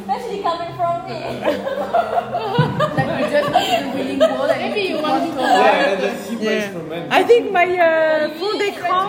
especially 0.00 0.40
coming 0.42 0.72
from 0.78 0.94
me. 1.06 1.18
like, 1.42 2.96
like 2.96 3.10
we 3.16 3.24
just 3.34 3.50
went 3.52 3.66
to 3.68 3.76
the 3.84 3.90
winning 3.94 4.18
wall 4.20 4.50
and 4.50 4.60
Maybe 4.62 4.80
you 4.90 4.98
want 5.02 5.22
to 5.24 5.30
color. 5.36 5.48
Yeah, 5.48 5.92
and 5.92 6.02
the 6.02 6.10
keeper 6.28 6.44
Yeah. 6.44 6.72
men. 6.88 7.12
I 7.12 7.22
think 7.24 7.52
my 7.52 7.66
uh, 7.78 8.30
fond 8.38 8.58
d'écran, 8.60 9.08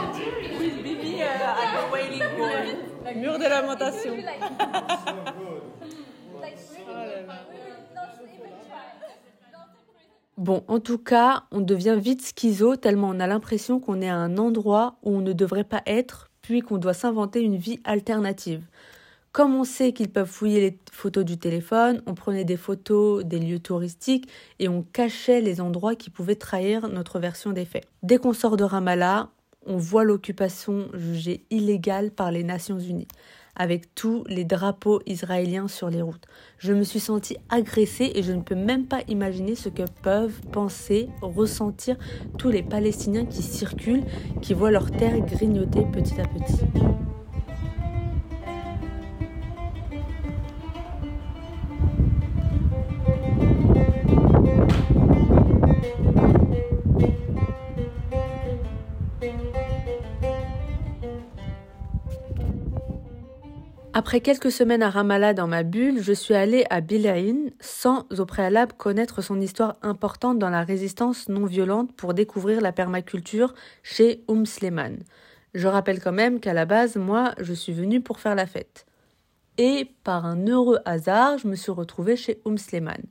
With 0.60 0.84
Bibi 0.84 1.22
uh, 1.24 1.62
at 1.62 1.70
the 1.76 1.84
wailing 1.94 2.30
board. 2.38 2.68
mur 3.22 3.38
de 3.40 3.48
lamentation. 3.50 4.16
Like, 4.24 4.40
like, 6.42 6.58
really, 6.78 7.26
will. 7.26 7.34
Bon, 10.38 10.64
en 10.70 10.80
tout 10.80 10.98
cas, 10.98 11.44
on 11.52 11.60
devient 11.60 11.98
vite 12.00 12.22
schizo 12.26 12.76
tellement 12.78 13.10
on 13.10 13.20
a 13.20 13.28
l'impression 13.28 13.80
qu'on 13.82 14.02
est 14.02 14.10
à 14.10 14.16
un 14.16 14.38
endroit 14.38 14.96
où 15.04 15.12
on 15.18 15.20
ne 15.22 15.34
devrait 15.34 15.66
pas 15.66 15.82
être, 15.86 16.29
qu'on 16.58 16.78
doit 16.78 16.94
s'inventer 16.94 17.42
une 17.42 17.56
vie 17.56 17.80
alternative. 17.84 18.64
Comme 19.32 19.56
on 19.56 19.64
sait 19.64 19.94
qu'ils 19.94 20.10
peuvent 20.10 20.30
fouiller 20.30 20.60
les 20.60 20.80
photos 20.92 21.24
du 21.24 21.38
téléphone, 21.38 22.02
on 22.08 22.16
prenait 22.16 22.46
des 22.46 22.58
photos 22.58 23.24
des 23.24 23.40
lieux 23.40 23.60
touristiques 23.60 24.28
et 24.58 24.68
on 24.68 24.82
cachait 24.82 25.40
les 25.40 25.62
endroits 25.62 25.96
qui 25.96 26.10
pouvaient 26.10 26.36
trahir 26.36 26.90
notre 26.90 27.20
version 27.20 27.52
des 27.52 27.66
faits. 27.66 27.86
Dès 28.02 28.18
qu'on 28.18 28.34
sort 28.34 28.58
de 28.58 28.64
Ramallah, 28.64 29.30
on 29.68 29.78
voit 29.78 30.04
l'occupation 30.04 30.90
jugée 30.96 31.44
illégale 31.52 32.10
par 32.10 32.32
les 32.32 32.44
Nations 32.44 32.80
Unies, 32.80 33.08
avec 33.60 33.94
tous 33.94 34.24
les 34.28 34.46
drapeaux 34.46 35.02
israéliens 35.06 35.68
sur 35.68 35.90
les 35.92 36.02
routes. 36.02 36.26
Je 36.58 36.74
me 36.74 36.84
suis 36.84 37.00
sentie 37.00 37.38
agressée 37.50 38.12
et 38.16 38.24
je 38.24 38.32
ne 38.32 38.42
peux 38.42 38.56
même 38.56 38.88
pas 38.88 39.02
imaginer 39.08 39.54
ce 39.54 39.70
que 39.70 39.84
peuvent 40.02 40.42
penser, 40.52 41.10
ressentir 41.22 41.98
tous 42.40 42.50
les 42.50 42.64
Palestiniens 42.64 43.26
qui 43.26 43.44
circulent, 43.44 44.06
qui 44.42 44.56
voient 44.56 44.72
leur 44.72 44.90
terre 44.90 45.20
grignoter 45.20 45.86
petit 45.92 46.20
à 46.20 46.24
petit. 46.24 47.09
Après 64.00 64.22
quelques 64.22 64.50
semaines 64.50 64.82
à 64.82 64.90
Ramallah 64.90 65.34
dans 65.34 65.50
ma 65.50 65.64
bulle, 65.64 66.02
je 66.02 66.14
suis 66.14 66.34
allée 66.34 66.64
à 66.70 66.80
Bilaïn 66.80 67.50
sans 67.60 68.06
au 68.18 68.26
préalable 68.26 68.72
connaître 68.72 69.22
son 69.22 69.42
histoire 69.42 69.76
importante 69.82 70.40
dans 70.40 70.50
la 70.50 70.64
résistance 70.64 71.28
non 71.28 71.46
violente 71.46 71.94
pour 71.98 72.14
découvrir 72.14 72.62
la 72.62 72.72
permaculture 72.72 73.54
chez 73.84 74.24
Oum 74.30 74.46
Sleman. 74.46 75.00
Je 75.54 75.68
rappelle 75.68 76.00
quand 76.02 76.14
même 76.14 76.40
qu'à 76.40 76.54
la 76.54 76.64
base, 76.64 76.96
moi, 76.96 77.34
je 77.42 77.52
suis 77.52 77.74
venue 77.74 78.00
pour 78.00 78.22
faire 78.22 78.36
la 78.36 78.46
fête. 78.46 78.86
Et 79.58 79.92
par 80.06 80.26
un 80.26 80.48
heureux 80.48 80.80
hasard, 80.86 81.38
je 81.38 81.50
me 81.50 81.56
suis 81.56 81.74
retrouvée 81.74 82.16
chez 82.16 82.40
Oum 82.46 82.58
Sleman. 82.58 83.04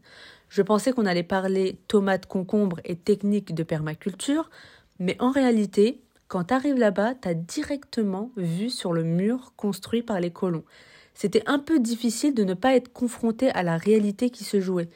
Je 0.49 0.63
pensais 0.63 0.93
qu'on 0.93 1.05
allait 1.05 1.23
parler 1.23 1.79
tomates, 1.87 2.25
concombres 2.25 2.81
et 2.87 2.97
techniques 2.97 3.55
de 3.55 3.63
permaculture, 3.63 4.49
mais 4.99 5.19
en 5.21 5.33
réalité, 5.33 6.01
quand 6.29 6.45
t'arrives 6.45 6.79
là-bas, 6.79 7.15
t'as 7.15 7.35
directement 7.35 8.31
vu 8.37 8.69
sur 8.69 8.93
le 8.93 9.03
mur 9.03 9.55
construit 9.57 10.03
par 10.03 10.21
les 10.21 10.31
colons. 10.31 10.65
C'était 11.15 11.43
un 11.47 11.59
peu 11.59 11.81
difficile 11.81 12.35
de 12.35 12.45
ne 12.45 12.55
pas 12.55 12.77
être 12.77 12.93
confronté 12.93 13.51
à 13.51 13.63
la 13.63 13.77
réalité 13.77 14.31
qui 14.31 14.45
se 14.45 14.61
jouait. 14.61 14.91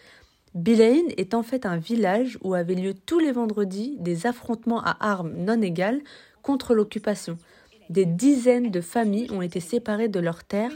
Bilaïn 0.54 1.08
est 1.16 1.32
en 1.32 1.42
fait 1.42 1.64
un 1.64 1.78
village 1.78 2.38
où 2.42 2.52
avaient 2.52 2.74
lieu 2.74 2.92
tous 2.92 3.18
les 3.18 3.32
vendredis 3.32 3.96
des 3.98 4.26
affrontements 4.26 4.82
à 4.84 4.96
armes 5.00 5.32
non 5.32 5.60
égales 5.62 6.02
contre 6.42 6.74
l'occupation. 6.74 7.38
Des 7.88 8.04
dizaines 8.04 8.70
de 8.70 8.80
familles 8.82 9.30
ont 9.30 9.42
été 9.42 9.58
séparées 9.58 10.08
de 10.08 10.20
leurs 10.20 10.44
terres 10.44 10.72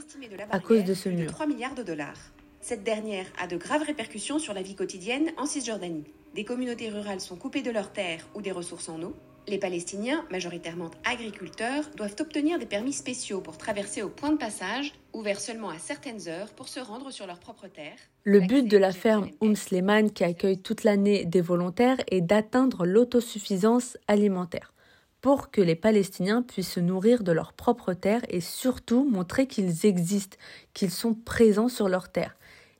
à 0.50 0.58
cause 0.58 0.84
de 0.84 0.94
ce 0.94 1.10
mur. 1.10 1.30
3 1.30 1.46
milliards 1.46 1.74
de 1.74 1.82
dollars. 1.82 2.32
Cette 2.60 2.82
dernière 2.82 3.26
a 3.38 3.46
de 3.46 3.56
graves 3.56 3.82
répercussions 3.82 4.38
sur 4.38 4.54
la 4.54 4.62
vie 4.62 4.74
quotidienne 4.74 5.30
en 5.36 5.44
Cisjordanie. 5.44 6.04
Des 6.34 6.44
communautés 6.44 6.88
rurales 6.88 7.20
sont 7.20 7.36
coupées 7.36 7.62
de 7.62 7.70
leurs 7.70 7.92
terres 7.92 8.26
ou 8.34 8.42
des 8.42 8.52
ressources 8.52 8.88
en 8.88 9.02
eau. 9.02 9.14
Les 9.48 9.58
Palestiniens, 9.58 10.24
majoritairement 10.32 10.90
agriculteurs, 11.04 11.88
doivent 11.96 12.16
obtenir 12.18 12.58
des 12.58 12.66
permis 12.66 12.92
spéciaux 12.92 13.40
pour 13.40 13.56
traverser 13.56 14.02
au 14.02 14.08
point 14.08 14.32
de 14.32 14.38
passage, 14.38 14.92
ouverts 15.12 15.38
seulement 15.38 15.70
à 15.70 15.78
certaines 15.78 16.26
heures 16.26 16.48
pour 16.48 16.66
se 16.66 16.80
rendre 16.80 17.12
sur 17.12 17.28
leur 17.28 17.38
propre 17.38 17.68
terre. 17.68 17.96
Le 18.24 18.40
but 18.40 18.66
de 18.66 18.76
la 18.76 18.90
ferme 18.90 19.30
Oum 19.40 19.54
Sleman, 19.54 20.10
qui 20.10 20.24
accueille 20.24 20.58
toute 20.58 20.82
l'année 20.82 21.24
des 21.24 21.40
volontaires, 21.40 21.98
est 22.10 22.22
d'atteindre 22.22 22.84
l'autosuffisance 22.84 23.96
alimentaire 24.08 24.72
pour 25.20 25.50
que 25.50 25.60
les 25.60 25.76
Palestiniens 25.76 26.42
puissent 26.42 26.72
se 26.72 26.80
nourrir 26.80 27.22
de 27.22 27.32
leur 27.32 27.52
propre 27.52 27.94
terre 27.94 28.22
et 28.28 28.40
surtout 28.40 29.08
montrer 29.08 29.46
qu'ils 29.46 29.86
existent, 29.86 30.36
qu'ils 30.74 30.90
sont 30.90 31.14
présents 31.14 31.68
sur 31.68 31.88
leur 31.88 32.10
terre. 32.10 32.36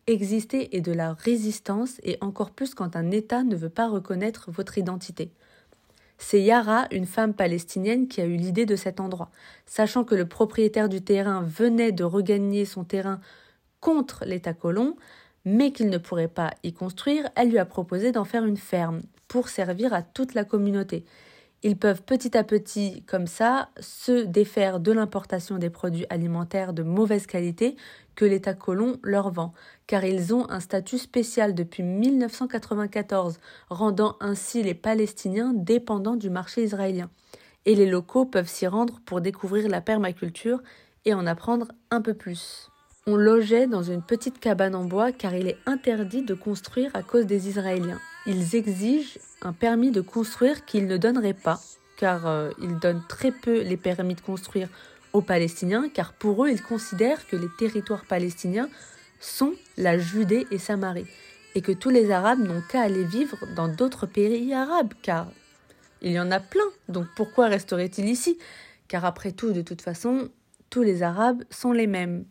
Exister 0.08 0.76
est 0.76 0.80
de 0.80 0.92
la 0.92 1.12
résistance 1.12 2.00
et 2.02 2.18
encore 2.20 2.50
plus 2.50 2.74
quand 2.74 2.94
un 2.94 3.10
État 3.10 3.42
ne 3.42 3.56
veut 3.56 3.68
pas 3.68 3.88
reconnaître 3.88 4.50
votre 4.50 4.78
identité. 4.78 5.32
C'est 6.18 6.40
Yara, 6.40 6.86
une 6.90 7.06
femme 7.06 7.34
palestinienne, 7.34 8.08
qui 8.08 8.20
a 8.20 8.24
eu 8.24 8.36
l'idée 8.36 8.66
de 8.66 8.76
cet 8.76 9.00
endroit. 9.00 9.30
Sachant 9.66 10.04
que 10.04 10.14
le 10.14 10.26
propriétaire 10.26 10.88
du 10.88 11.02
terrain 11.02 11.42
venait 11.42 11.92
de 11.92 12.04
regagner 12.04 12.64
son 12.64 12.84
terrain 12.84 13.20
contre 13.80 14.24
l'État 14.24 14.54
colon, 14.54 14.96
mais 15.44 15.72
qu'il 15.72 15.90
ne 15.90 15.98
pourrait 15.98 16.28
pas 16.28 16.54
y 16.62 16.72
construire, 16.72 17.28
elle 17.36 17.50
lui 17.50 17.58
a 17.58 17.64
proposé 17.64 18.12
d'en 18.12 18.24
faire 18.24 18.44
une 18.44 18.56
ferme 18.56 19.02
pour 19.28 19.48
servir 19.48 19.94
à 19.94 20.02
toute 20.02 20.34
la 20.34 20.44
communauté. 20.44 21.04
Ils 21.62 21.76
peuvent 21.76 22.02
petit 22.02 22.36
à 22.36 22.44
petit, 22.44 23.02
comme 23.06 23.26
ça, 23.26 23.70
se 23.80 24.24
défaire 24.24 24.78
de 24.78 24.92
l'importation 24.92 25.58
des 25.58 25.70
produits 25.70 26.06
alimentaires 26.10 26.72
de 26.72 26.82
mauvaise 26.82 27.26
qualité 27.26 27.76
que 28.14 28.24
l'État 28.24 28.54
colon 28.54 28.98
leur 29.02 29.30
vend, 29.30 29.52
car 29.86 30.04
ils 30.04 30.34
ont 30.34 30.48
un 30.50 30.60
statut 30.60 30.98
spécial 30.98 31.54
depuis 31.54 31.82
1994, 31.82 33.38
rendant 33.68 34.16
ainsi 34.20 34.62
les 34.62 34.74
Palestiniens 34.74 35.52
dépendants 35.54 36.16
du 36.16 36.30
marché 36.30 36.62
israélien. 36.62 37.10
Et 37.64 37.74
les 37.74 37.86
locaux 37.86 38.26
peuvent 38.26 38.48
s'y 38.48 38.66
rendre 38.66 39.00
pour 39.04 39.20
découvrir 39.20 39.68
la 39.68 39.80
permaculture 39.80 40.60
et 41.04 41.14
en 41.14 41.26
apprendre 41.26 41.68
un 41.90 42.00
peu 42.00 42.14
plus. 42.14 42.70
On 43.08 43.14
logeait 43.14 43.68
dans 43.68 43.84
une 43.84 44.02
petite 44.02 44.40
cabane 44.40 44.74
en 44.74 44.82
bois 44.82 45.12
car 45.12 45.32
il 45.32 45.46
est 45.46 45.58
interdit 45.64 46.22
de 46.22 46.34
construire 46.34 46.90
à 46.94 47.04
cause 47.04 47.24
des 47.24 47.48
Israéliens. 47.48 48.00
Ils 48.26 48.56
exigent 48.56 49.20
un 49.42 49.52
permis 49.52 49.92
de 49.92 50.00
construire 50.00 50.64
qu'ils 50.64 50.88
ne 50.88 50.96
donneraient 50.96 51.32
pas, 51.32 51.60
car 51.96 52.26
euh, 52.26 52.50
ils 52.60 52.80
donnent 52.80 53.04
très 53.08 53.30
peu 53.30 53.62
les 53.62 53.76
permis 53.76 54.16
de 54.16 54.20
construire 54.20 54.68
aux 55.12 55.20
Palestiniens, 55.20 55.88
car 55.88 56.14
pour 56.14 56.44
eux, 56.44 56.50
ils 56.50 56.60
considèrent 56.60 57.28
que 57.28 57.36
les 57.36 57.46
territoires 57.60 58.04
palestiniens 58.06 58.68
sont 59.20 59.52
la 59.76 59.98
Judée 59.98 60.48
et 60.50 60.58
Samarie, 60.58 61.06
et 61.54 61.60
que 61.60 61.70
tous 61.70 61.90
les 61.90 62.10
Arabes 62.10 62.40
n'ont 62.40 62.62
qu'à 62.68 62.82
aller 62.82 63.04
vivre 63.04 63.38
dans 63.54 63.68
d'autres 63.68 64.06
pays 64.06 64.52
arabes, 64.52 64.94
car 65.02 65.28
il 66.02 66.10
y 66.10 66.18
en 66.18 66.32
a 66.32 66.40
plein, 66.40 66.68
donc 66.88 67.06
pourquoi 67.14 67.46
resteraient-ils 67.46 68.08
ici? 68.08 68.36
Car 68.88 69.04
après 69.04 69.30
tout, 69.30 69.52
de 69.52 69.62
toute 69.62 69.80
façon, 69.80 70.28
tous 70.70 70.82
les 70.82 71.04
Arabes 71.04 71.44
sont 71.50 71.70
les 71.70 71.86
mêmes. 71.86 72.24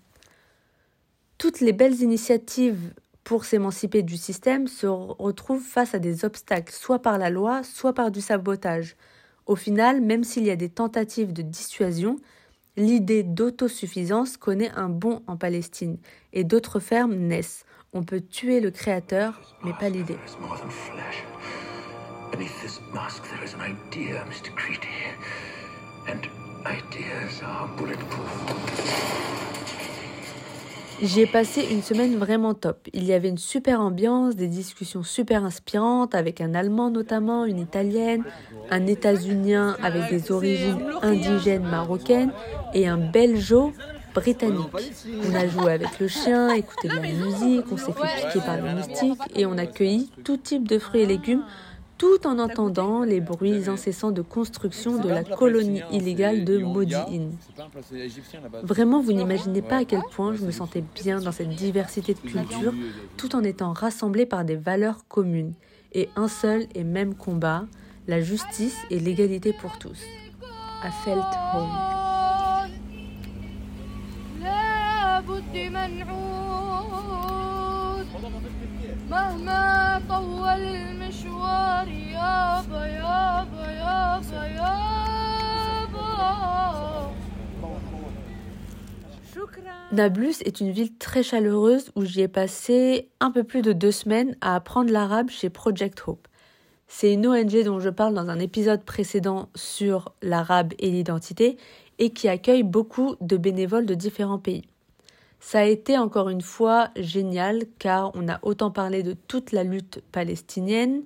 Toutes 1.38 1.60
les 1.60 1.74
belles 1.74 2.02
initiatives 2.02 2.94
pour 3.26 3.44
s'émanciper 3.44 4.04
du 4.04 4.16
système 4.16 4.68
se 4.68 4.88
retrouvent 4.88 5.64
face 5.64 5.94
à 5.94 6.00
des 6.00 6.24
obstacles, 6.24 6.74
soit 6.74 7.02
par 7.02 7.18
la 7.18 7.30
loi, 7.30 7.64
soit 7.64 7.94
par 7.94 8.12
du 8.12 8.22
sabotage. 8.22 8.96
Au 9.46 9.56
final, 9.56 10.00
même 10.02 10.24
s'il 10.24 10.46
y 10.46 10.52
a 10.52 10.56
des 10.56 10.70
tentatives 10.70 11.34
de 11.34 11.42
dissuasion, 11.42 12.18
l'idée 12.78 13.24
d'autosuffisance 13.24 14.38
connaît 14.38 14.72
un 14.72 14.90
bond 14.90 15.24
en 15.28 15.36
Palestine 15.38 15.98
et 16.34 16.44
d'autres 16.44 16.80
fermes 16.80 17.16
naissent. 17.16 17.66
On 17.94 18.04
peut 18.04 18.22
tuer 18.22 18.60
le 18.60 18.72
créateur, 18.72 19.58
mais 19.64 19.74
pas 19.74 19.90
l'idée. 19.90 20.18
Beneath 31.02 31.16
this 31.16 31.18
mask, 31.18 31.20
there 31.20 31.20
is 31.20 31.20
an 31.20 31.20
idea, 31.20 31.20
Mr. 31.20 31.20
Creedy. 31.20 31.20
And 31.20 31.20
ideas 31.20 31.20
are 31.20 31.20
bulletproof. 31.20 31.20
J'y 31.20 31.22
ai 31.22 31.26
passé 31.26 31.68
une 31.72 31.82
semaine 31.82 32.18
vraiment 32.18 32.54
top. 32.54 32.88
Il 32.94 33.04
y 33.04 33.14
avait 33.14 33.30
une 33.30 33.38
super 33.38 33.82
ambiance, 33.82 34.36
des 34.36 34.48
discussions 34.48 35.04
super 35.04 35.44
inspirantes 35.44 36.16
avec 36.16 36.42
un 36.42 36.54
Allemand 36.54 36.90
notamment, 36.90 37.46
une 37.46 37.60
Italienne, 37.60 38.24
un 38.70 38.88
États-Unien 38.88 39.76
avec 39.84 40.10
des 40.10 40.32
origines 40.32 40.84
indigènes 41.02 41.64
marocaines 41.64 42.32
et 42.74 42.88
un 42.88 42.98
Belgeo 42.98 43.74
britannique. 44.14 44.70
On 45.30 45.36
a 45.36 45.48
joué 45.48 45.74
avec 45.74 46.00
le 46.00 46.08
chien, 46.08 46.50
écouté 46.54 46.88
de 46.88 46.96
la 46.96 47.02
musique, 47.02 47.66
on 47.72 47.78
s'est 47.78 47.92
fait 47.92 48.28
piquer 48.28 48.46
par 48.46 48.58
le 48.58 48.76
moustique 48.76 49.20
et 49.36 49.46
on 49.46 49.58
a 49.58 49.66
cueilli 49.66 50.10
tout 50.24 50.38
type 50.38 50.68
de 50.68 50.80
fruits 50.80 51.02
et 51.02 51.06
légumes 51.06 51.44
tout 51.98 52.28
en 52.28 52.40
entendant 52.40 53.04
les 53.04 53.22
bruits 53.22 53.70
incessants 53.70 54.12
de 54.12 54.22
construction 54.22 54.98
de 54.98 55.10
la 55.10 55.24
colonie 55.24 55.82
illégale 55.92 56.44
de 56.44 56.58
Modi'in. 56.58 57.30
Vraiment, 58.64 59.02
vous 59.02 59.14
n'imaginez 59.14 59.62
pas 59.62 59.78
à 59.78 59.86
quel 59.86 60.02
point 60.12 60.36
je 60.36 60.44
me 60.44 60.52
sentais 60.52 60.84
bien 61.04 61.20
dans 61.20 61.32
cette 61.32 61.50
diversité 61.50 62.14
de 62.14 62.20
cultures, 62.20 62.74
tout 63.18 63.36
en 63.36 63.44
étant 63.44 63.74
rassemblés 63.74 64.26
par 64.26 64.44
des 64.44 64.56
valeurs 64.56 65.08
communes. 65.08 65.54
Et 65.94 66.10
un 66.18 66.28
seul 66.28 66.66
et 66.76 66.84
même 66.84 67.16
combat, 67.16 67.66
la 68.08 68.22
justice 68.22 68.78
et 68.90 69.00
l'égalité 69.00 69.54
pour 69.54 69.80
tous. 69.80 70.02
I 70.84 70.92
felt 71.04 71.26
home. 71.54 71.96
مهما 79.11 80.03
طول 80.09 80.49
المشوار 80.49 81.89
يابا 81.89 82.87
يابا 82.87 83.67
يابا 83.71 84.47
يابا 84.47 85.01
Nablus 89.93 90.41
est 90.45 90.61
une 90.61 90.71
ville 90.71 90.97
très 90.99 91.25
chaleureuse 91.25 91.91
où 91.97 92.05
j'y 92.05 92.21
ai 92.21 92.29
passé 92.29 93.09
un 93.19 93.33
peu 93.33 93.43
plus 93.43 93.61
de 93.61 93.73
deux 93.73 93.91
semaines 93.91 94.37
à 94.41 94.55
apprendre 94.55 94.93
l'arabe 94.93 95.31
chez 95.31 95.51
Project 95.51 96.05
Hope. 96.07 96.29
C'est 96.87 97.13
une 97.13 97.27
ONG 97.27 97.65
dont 97.65 97.81
je 97.81 97.91
parle 97.91 98.15
dans 98.15 98.29
un 98.29 98.39
épisode 98.39 98.85
précédent 98.85 99.49
sur 99.57 100.13
l'arabe 100.23 100.75
et 100.79 100.91
l'identité 100.91 101.57
et 101.99 102.11
qui 102.11 102.29
accueille 102.29 102.63
beaucoup 102.63 103.17
de 103.21 103.37
bénévoles 103.37 103.87
de 103.87 103.95
différents 103.95 104.39
pays. 104.39 104.63
Ça 105.40 105.60
a 105.60 105.64
été 105.64 105.98
encore 105.98 106.30
une 106.30 106.42
fois 106.42 106.90
génial 106.96 107.64
car 107.80 108.12
on 108.16 108.28
a 108.28 108.40
autant 108.42 108.72
parlé 108.72 109.04
de 109.04 109.14
toute 109.14 109.52
la 109.52 109.64
lutte 109.64 110.02
palestinienne, 110.12 111.04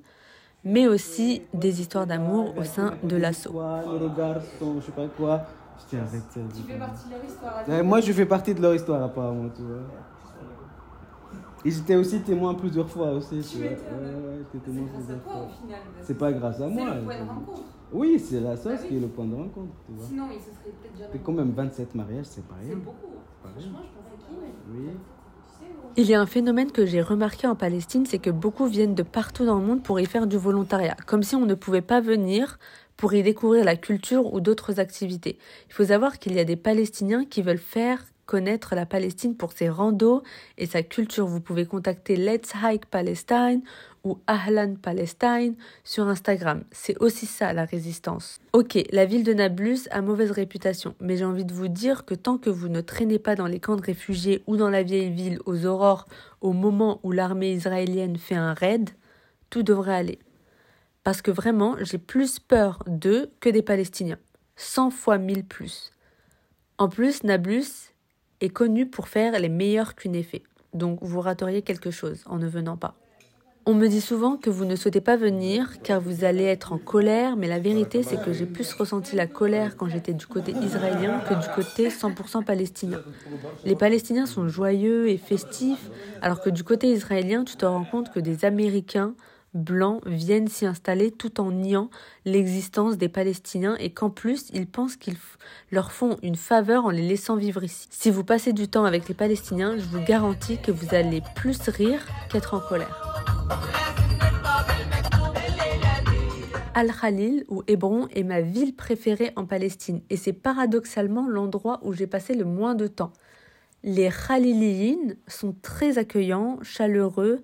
mais 0.64 0.88
aussi 0.88 1.44
des 1.54 1.82
histoires 1.82 2.08
d'amour 2.08 2.58
au 2.58 2.64
sein 2.64 2.98
de 3.04 3.16
l'assaut. 3.18 3.56
Tu 5.90 5.96
fais 6.64 6.78
partie 6.78 7.08
de 7.08 7.12
leur 7.12 7.24
histoire. 7.24 7.84
Moi, 7.84 8.02
je 8.02 8.14
fais 8.14 8.26
partie 8.26 8.54
de 8.56 8.62
leur 8.62 8.76
histoire, 8.76 9.04
apparemment. 9.04 9.50
Tu 9.50 9.62
vois. 9.64 9.82
Ils 11.66 11.78
étaient 11.80 11.96
aussi 11.96 12.22
témoins 12.24 12.54
plusieurs 12.56 12.90
fois 12.90 13.12
aussi. 13.12 13.42
Tu 13.50 13.58
vois. 13.58 13.72
Ouais, 13.72 13.78
ouais, 14.54 14.60
témoins 14.64 14.88
plusieurs 14.94 15.22
fois. 15.24 15.50
C'est 16.02 16.18
pas 16.18 16.32
grâce 16.32 16.62
à 16.62 16.68
moi. 16.68 16.90
C'est 16.94 17.02
le 17.02 17.10
point 17.12 17.26
de 17.26 17.30
rencontre. 17.30 17.79
Oui, 17.92 18.20
c'est 18.20 18.40
la 18.40 18.56
sauce 18.56 18.82
qui 18.88 18.98
est 18.98 19.00
le 19.00 19.08
point 19.08 19.26
de 19.26 19.36
rencontre. 19.36 19.74
Tu 19.86 19.94
vois. 19.94 20.06
Sinon, 20.06 20.28
il 20.32 20.40
se 20.40 20.46
serait 20.46 20.72
peut-être 20.82 20.94
déjà. 20.94 21.10
C'est 21.12 21.24
quand 21.24 21.32
même 21.32 21.52
27 21.52 21.96
mariages, 21.96 22.26
c'est 22.26 22.46
pas 22.46 22.56
rien. 22.56 22.70
C'est 22.70 22.76
beaucoup. 22.76 23.08
Franchement, 23.42 23.80
je 23.84 24.00
pensais 24.00 24.18
qui, 24.28 24.36
mais. 24.40 24.80
Oui. 24.80 24.90
Il 25.98 26.06
y 26.06 26.14
a 26.14 26.22
un 26.22 26.26
phénomène 26.26 26.72
que 26.72 26.86
j'ai 26.86 27.02
remarqué 27.02 27.48
en 27.48 27.56
Palestine, 27.56 28.06
c'est 28.06 28.20
que 28.20 28.30
beaucoup 28.30 28.68
viennent 28.68 28.96
de 28.96 29.04
partout 29.04 29.46
dans 29.46 29.60
le 29.60 29.66
monde 29.66 29.84
pour 29.84 30.00
y 30.00 30.06
faire 30.06 30.28
du 30.28 30.38
volontariat, 30.38 30.96
comme 31.08 31.24
si 31.24 31.36
on 31.36 31.46
ne 31.46 31.56
pouvait 31.56 31.82
pas 31.82 32.00
venir 32.00 32.60
pour 32.96 33.14
y 33.14 33.24
découvrir 33.24 33.66
la 33.66 33.76
culture 33.76 34.34
ou 34.34 34.40
d'autres 34.40 34.80
activités. 34.80 35.40
Il 35.68 35.74
faut 35.74 35.86
savoir 35.86 36.20
qu'il 36.20 36.34
y 36.34 36.40
a 36.40 36.44
des 36.44 36.56
Palestiniens 36.56 37.26
qui 37.26 37.42
veulent 37.42 37.58
faire 37.58 38.04
connaître 38.30 38.76
la 38.76 38.86
Palestine 38.86 39.36
pour 39.36 39.54
ses 39.54 39.70
randos 39.70 40.22
et 40.60 40.68
sa 40.68 40.84
culture. 40.84 41.26
Vous 41.26 41.42
pouvez 41.42 41.66
contacter 41.66 42.16
Let's 42.16 42.54
Hike 42.64 42.86
Palestine 42.86 43.64
ou 44.04 44.20
Ahlan 44.28 44.76
Palestine 44.76 45.56
sur 45.84 46.08
Instagram. 46.08 46.64
C'est 46.72 46.96
aussi 47.00 47.26
ça 47.26 47.54
la 47.54 47.66
résistance. 47.66 48.40
Ok, 48.54 48.78
la 48.92 49.06
ville 49.06 49.24
de 49.24 49.34
Nablus 49.34 49.80
a 49.90 50.04
mauvaise 50.04 50.30
réputation, 50.30 50.94
mais 51.02 51.18
j'ai 51.18 51.26
envie 51.26 51.44
de 51.44 51.54
vous 51.54 51.70
dire 51.70 52.06
que 52.06 52.14
tant 52.14 52.38
que 52.38 52.52
vous 52.52 52.68
ne 52.70 52.82
traînez 52.82 53.18
pas 53.18 53.34
dans 53.34 53.48
les 53.48 53.60
camps 53.60 53.76
de 53.76 53.82
réfugiés 53.82 54.44
ou 54.46 54.58
dans 54.58 54.70
la 54.70 54.84
vieille 54.84 55.10
ville 55.10 55.40
aux 55.48 55.66
aurores 55.66 56.06
au 56.40 56.54
moment 56.54 57.00
où 57.02 57.12
l'armée 57.12 57.54
israélienne 57.54 58.18
fait 58.18 58.36
un 58.36 58.54
raid, 58.54 58.92
tout 59.50 59.64
devrait 59.64 59.96
aller. 59.96 60.20
Parce 61.04 61.24
que 61.24 61.32
vraiment, 61.32 61.78
j'ai 61.82 61.98
plus 61.98 62.38
peur 62.38 62.84
d'eux 62.86 63.32
que 63.40 63.50
des 63.50 63.64
Palestiniens. 63.64 64.20
100 64.56 64.92
fois 64.92 65.18
1000 65.18 65.46
plus. 65.46 65.90
En 66.78 66.90
plus, 66.90 67.24
Nablus 67.24 67.89
est 68.42 68.50
connu 68.50 68.86
pour 68.86 69.08
faire 69.08 69.38
les 69.40 69.50
meilleurs 69.50 69.96
kuneffés. 69.96 70.44
Donc 70.74 71.00
vous 71.02 71.22
rateriez 71.22 71.62
quelque 71.62 71.92
chose 71.92 72.24
en 72.26 72.38
ne 72.38 72.48
venant 72.48 72.78
pas. 72.78 72.96
On 73.66 73.76
me 73.76 73.88
dit 73.88 74.02
souvent 74.02 74.36
que 74.38 74.50
vous 74.50 74.66
ne 74.66 74.76
souhaitez 74.76 75.02
pas 75.02 75.16
venir 75.16 75.82
car 75.84 76.02
vous 76.02 76.24
allez 76.24 76.46
être 76.46 76.74
en 76.74 76.80
colère, 76.80 77.36
mais 77.36 77.48
la 77.48 77.60
vérité 77.60 78.02
c'est 78.02 78.20
que 78.24 78.34
j'ai 78.34 78.46
plus 78.46 78.74
ressenti 78.74 79.16
la 79.16 79.28
colère 79.28 79.78
quand 79.78 79.88
j'étais 79.88 80.14
du 80.14 80.26
côté 80.26 80.54
israélien 80.54 81.20
que 81.20 81.36
du 81.36 81.48
côté 81.54 81.90
100% 81.90 82.44
palestinien. 82.46 83.02
Les 83.66 83.76
Palestiniens 83.76 84.26
sont 84.26 84.48
joyeux 84.48 85.10
et 85.10 85.18
festifs, 85.18 85.92
alors 86.22 86.42
que 86.42 86.50
du 86.50 86.64
côté 86.64 86.92
israélien 86.92 87.44
tu 87.44 87.58
te 87.58 87.66
rends 87.66 87.84
compte 87.84 88.12
que 88.12 88.20
des 88.20 88.44
Américains 88.44 89.14
blancs 89.54 90.02
viennent 90.06 90.48
s'y 90.48 90.66
installer 90.66 91.12
tout 91.12 91.40
en 91.42 91.52
niant 91.52 91.90
l'existence 92.26 92.98
des 92.98 93.10
Palestiniens 93.10 93.76
et 93.78 93.92
qu'en 93.92 94.10
plus 94.10 94.50
ils 94.54 94.68
pensent 94.68 94.96
qu'ils 94.96 95.18
leur 95.72 95.92
font 95.92 96.18
une 96.22 96.36
faveur 96.36 96.86
en 96.86 96.90
les 96.90 97.08
laissant 97.08 97.36
vivre 97.36 97.64
ici. 97.64 97.88
Si 97.90 98.12
vous 98.12 98.24
passez 98.24 98.54
du 98.54 98.68
temps 98.68 98.86
avec 98.86 99.08
les 99.08 99.16
Palestiniens, 99.16 99.78
je 99.78 99.86
vous 99.86 100.04
garantis 100.04 100.60
que 100.60 100.72
vous 100.72 100.94
allez 100.94 101.22
plus 101.36 101.60
rire 101.70 102.06
qu'être 102.32 102.54
en 102.54 102.60
colère. 102.60 103.06
Al-Khalil 106.76 107.44
ou 107.50 107.64
Hébron 107.68 108.08
est 108.14 108.24
ma 108.24 108.42
ville 108.42 108.76
préférée 108.76 109.34
en 109.36 109.46
Palestine 109.46 110.02
et 110.10 110.18
c'est 110.18 110.34
paradoxalement 110.34 111.28
l'endroit 111.28 111.80
où 111.84 111.94
j'ai 111.94 112.08
passé 112.08 112.36
le 112.36 112.46
moins 112.46 112.76
de 112.76 112.88
temps. 112.88 113.12
Les 113.84 114.10
Khaliliyin 114.10 115.16
sont 115.28 115.56
très 115.62 115.98
accueillants, 115.98 116.60
chaleureux 116.62 117.42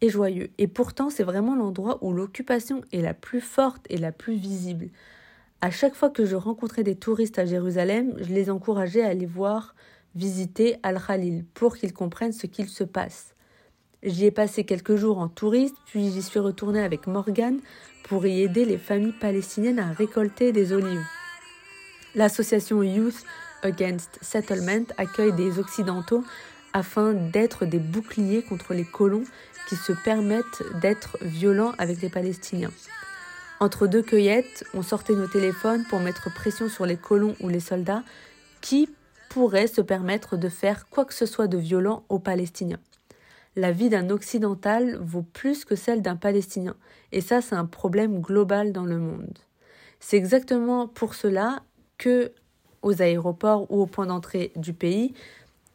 et 0.00 0.08
joyeux. 0.08 0.50
Et 0.58 0.68
pourtant, 0.68 1.10
c'est 1.10 1.24
vraiment 1.24 1.56
l'endroit 1.56 1.98
où 2.02 2.12
l'occupation 2.12 2.82
est 2.92 3.02
la 3.02 3.14
plus 3.14 3.40
forte 3.40 3.84
et 3.88 3.96
la 3.96 4.12
plus 4.12 4.36
visible. 4.36 4.88
À 5.60 5.70
chaque 5.70 5.94
fois 5.94 6.10
que 6.10 6.24
je 6.24 6.36
rencontrais 6.36 6.84
des 6.84 6.94
touristes 6.94 7.38
à 7.38 7.44
Jérusalem, 7.46 8.14
je 8.18 8.32
les 8.32 8.48
encourageais 8.48 9.02
à 9.02 9.08
aller 9.08 9.26
voir, 9.26 9.74
visiter 10.14 10.76
Al-Khalil 10.82 11.44
pour 11.54 11.76
qu'ils 11.76 11.92
comprennent 11.92 12.32
ce 12.32 12.46
qu'il 12.46 12.68
se 12.68 12.84
passe. 12.84 13.34
J'y 14.04 14.26
ai 14.26 14.30
passé 14.30 14.62
quelques 14.64 14.94
jours 14.94 15.18
en 15.18 15.28
touriste, 15.28 15.74
puis 15.86 16.12
j'y 16.12 16.22
suis 16.22 16.38
retournée 16.38 16.82
avec 16.82 17.08
Morgan 17.08 17.58
pour 18.04 18.24
y 18.26 18.42
aider 18.42 18.64
les 18.64 18.78
familles 18.78 19.14
palestiniennes 19.18 19.80
à 19.80 19.92
récolter 19.92 20.52
des 20.52 20.72
olives. 20.72 21.04
L'association 22.14 22.82
Youth 22.82 23.24
Against 23.62 24.18
Settlement 24.22 24.84
accueille 24.96 25.32
des 25.32 25.58
Occidentaux 25.58 26.22
afin 26.72 27.12
d'être 27.12 27.66
des 27.66 27.80
boucliers 27.80 28.42
contre 28.42 28.72
les 28.72 28.84
colons 28.84 29.24
qui 29.68 29.76
se 29.76 29.92
permettent 29.92 30.62
d'être 30.80 31.18
violents 31.20 31.72
avec 31.78 32.00
les 32.00 32.08
Palestiniens. 32.08 32.70
Entre 33.60 33.86
deux 33.86 34.02
cueillettes, 34.02 34.64
on 34.72 34.82
sortait 34.82 35.14
nos 35.14 35.26
téléphones 35.26 35.84
pour 35.84 36.00
mettre 36.00 36.32
pression 36.32 36.68
sur 36.68 36.86
les 36.86 36.96
colons 36.96 37.34
ou 37.40 37.48
les 37.48 37.60
soldats 37.60 38.02
qui 38.60 38.88
pourraient 39.28 39.66
se 39.66 39.80
permettre 39.80 40.36
de 40.36 40.48
faire 40.48 40.88
quoi 40.88 41.04
que 41.04 41.12
ce 41.12 41.26
soit 41.26 41.48
de 41.48 41.58
violent 41.58 42.04
aux 42.08 42.18
Palestiniens. 42.18 42.80
La 43.56 43.72
vie 43.72 43.88
d'un 43.88 44.10
occidental 44.10 44.96
vaut 45.02 45.22
plus 45.22 45.64
que 45.64 45.74
celle 45.74 46.00
d'un 46.00 46.16
Palestinien, 46.16 46.76
et 47.12 47.20
ça 47.20 47.40
c'est 47.40 47.56
un 47.56 47.66
problème 47.66 48.20
global 48.20 48.72
dans 48.72 48.84
le 48.84 48.98
monde. 48.98 49.38
C'est 50.00 50.16
exactement 50.16 50.86
pour 50.86 51.14
cela 51.14 51.62
que 51.98 52.32
aux 52.82 53.02
aéroports 53.02 53.70
ou 53.70 53.82
aux 53.82 53.86
points 53.86 54.06
d'entrée 54.06 54.52
du 54.54 54.72
pays, 54.72 55.12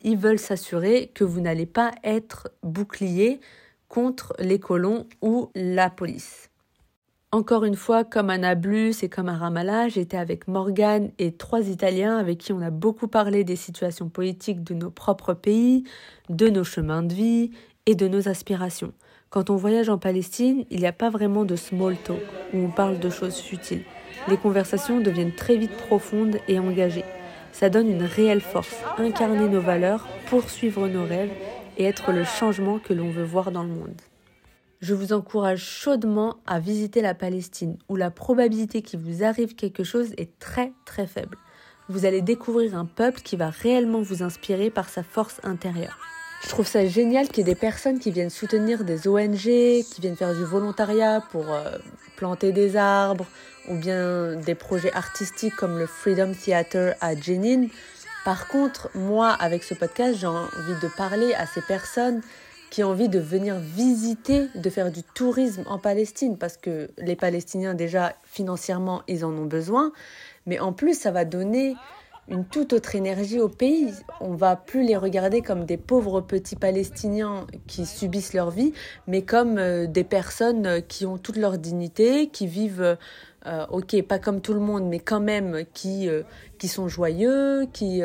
ils 0.02 0.18
veulent 0.18 0.40
s'assurer 0.40 1.12
que 1.14 1.26
vous 1.26 1.42
n'allez 1.42 1.66
pas 1.66 1.92
être 2.04 2.50
bouclier 2.64 3.40
contre 3.94 4.34
les 4.40 4.58
colons 4.58 5.06
ou 5.22 5.52
la 5.54 5.92
police. 5.92 6.50
Encore 7.32 7.64
une 7.64 7.76
fois, 7.76 8.04
comme 8.04 8.32
à 8.32 8.40
Nablus 8.40 8.96
et 9.04 9.10
comme 9.10 9.30
à 9.30 9.38
Ramallah, 9.38 9.88
j'étais 9.88 10.18
avec 10.18 10.48
Morgane 10.48 11.12
et 11.20 11.32
trois 11.32 11.68
Italiens 11.70 12.18
avec 12.18 12.40
qui 12.40 12.54
on 12.54 12.62
a 12.62 12.72
beaucoup 12.72 13.08
parlé 13.08 13.44
des 13.44 13.56
situations 13.56 14.10
politiques 14.10 14.64
de 14.64 14.74
nos 14.74 14.90
propres 14.90 15.36
pays, 15.36 15.84
de 16.30 16.50
nos 16.50 16.64
chemins 16.64 17.04
de 17.04 17.14
vie 17.14 17.52
et 17.86 17.94
de 17.94 18.08
nos 18.08 18.28
aspirations. 18.28 18.94
Quand 19.30 19.52
on 19.52 19.58
voyage 19.58 19.90
en 19.90 20.00
Palestine, 20.00 20.66
il 20.72 20.80
n'y 20.80 20.88
a 20.88 20.92
pas 20.92 21.12
vraiment 21.12 21.46
de 21.46 21.56
small 21.56 21.96
talk 21.98 22.18
où 22.52 22.58
on 22.58 22.72
parle 22.72 22.98
de 22.98 23.12
choses 23.12 23.38
futiles. 23.38 23.84
Les 24.28 24.38
conversations 24.38 25.02
deviennent 25.02 25.36
très 25.36 25.56
vite 25.56 25.78
profondes 25.78 26.38
et 26.48 26.58
engagées. 26.58 27.06
Ça 27.52 27.70
donne 27.70 27.90
une 27.90 28.06
réelle 28.06 28.42
force, 28.42 28.76
incarner 28.98 29.48
nos 29.48 29.62
valeurs, 29.62 30.08
poursuivre 30.32 30.88
nos 30.88 31.06
rêves 31.06 31.30
et 31.78 31.86
être 31.86 32.12
le 32.12 32.24
changement 32.24 32.80
que 32.80 32.94
l'on 32.94 33.10
veut 33.10 33.24
voir 33.24 33.52
dans 33.52 33.64
le 33.64 33.70
monde. 33.70 34.02
Je 34.82 34.94
vous 34.94 35.14
encourage 35.14 35.64
chaudement 35.64 36.38
à 36.46 36.60
visiter 36.60 37.02
la 37.02 37.14
Palestine, 37.14 37.78
où 37.88 37.96
la 37.96 38.12
probabilité 38.12 38.82
qu'il 38.82 39.00
vous 39.00 39.24
arrive 39.24 39.56
quelque 39.56 39.84
chose 39.84 40.12
est 40.18 40.38
très 40.40 40.74
très 40.86 41.08
faible. 41.08 41.38
Vous 41.90 42.06
allez 42.06 42.22
découvrir 42.22 42.76
un 42.76 42.86
peuple 42.86 43.22
qui 43.22 43.36
va 43.36 43.50
réellement 43.50 44.02
vous 44.02 44.24
inspirer 44.24 44.70
par 44.70 44.90
sa 44.90 45.04
force 45.04 45.40
intérieure. 45.44 45.98
Je 46.44 46.50
trouve 46.50 46.68
ça 46.68 46.86
génial 46.86 47.30
qu'il 47.30 47.38
y 47.38 47.42
ait 47.50 47.54
des 47.54 47.60
personnes 47.60 48.00
qui 48.00 48.12
viennent 48.12 48.30
soutenir 48.30 48.84
des 48.84 49.08
ONG, 49.08 49.38
qui 49.40 50.02
viennent 50.02 50.18
faire 50.18 50.36
du 50.36 50.44
volontariat 50.44 51.24
pour 51.32 51.50
euh, 51.50 51.78
planter 52.18 52.52
des 52.52 52.76
arbres, 52.76 53.26
ou 53.70 53.76
bien 53.76 54.36
des 54.36 54.56
projets 54.56 54.92
artistiques 54.94 55.56
comme 55.56 55.78
le 55.78 55.86
Freedom 55.86 56.34
Theater 56.34 56.96
à 57.00 57.16
Jenin. 57.16 57.68
Par 58.26 58.48
contre, 58.48 58.90
moi, 58.96 59.30
avec 59.32 59.64
ce 59.64 59.74
podcast, 59.74 60.18
j'ai 60.18 60.28
envie 60.28 60.80
de 60.82 60.88
parler 60.96 61.34
à 61.34 61.46
ces 61.46 61.62
personnes 61.62 62.22
qui 62.70 62.84
ont 62.84 62.90
envie 62.90 63.10
de 63.10 63.20
venir 63.20 63.58
visiter, 63.60 64.48
de 64.56 64.70
faire 64.70 64.92
du 64.92 65.04
tourisme 65.04 65.64
en 65.68 65.78
Palestine, 65.78 66.38
parce 66.38 66.56
que 66.56 66.90
les 66.98 67.16
Palestiniens, 67.18 67.74
déjà, 67.74 68.14
financièrement, 68.24 69.04
ils 69.08 69.26
en 69.26 69.32
ont 69.34 69.46
besoin, 69.46 69.92
mais 70.46 70.60
en 70.60 70.72
plus, 70.72 70.98
ça 70.98 71.12
va 71.12 71.26
donner 71.26 71.76
une 72.30 72.46
toute 72.46 72.72
autre 72.72 72.96
énergie 72.96 73.40
au 73.40 73.50
pays. 73.50 73.94
On 74.22 74.34
va 74.34 74.56
plus 74.56 74.84
les 74.84 74.96
regarder 74.96 75.42
comme 75.42 75.66
des 75.66 75.78
pauvres 75.78 76.22
petits 76.22 76.56
Palestiniens 76.56 77.46
qui 77.68 77.86
subissent 77.86 78.34
leur 78.34 78.50
vie, 78.50 78.74
mais 79.08 79.24
comme 79.24 79.58
euh, 79.58 79.86
des 79.86 80.06
personnes 80.06 80.82
qui 80.88 81.06
ont 81.06 81.18
toute 81.18 81.36
leur 81.36 81.58
dignité, 81.58 82.28
qui 82.28 82.48
vivent, 82.48 82.98
euh, 83.46 83.66
ok, 83.70 84.02
pas 84.04 84.20
comme 84.20 84.42
tout 84.42 84.54
le 84.54 84.60
monde, 84.60 84.88
mais 84.88 85.00
quand 85.00 85.20
même 85.20 85.64
qui, 85.74 86.08
euh, 86.10 86.24
qui 86.58 86.68
sont 86.68 86.88
joyeux, 86.88 87.66
qui, 87.74 88.02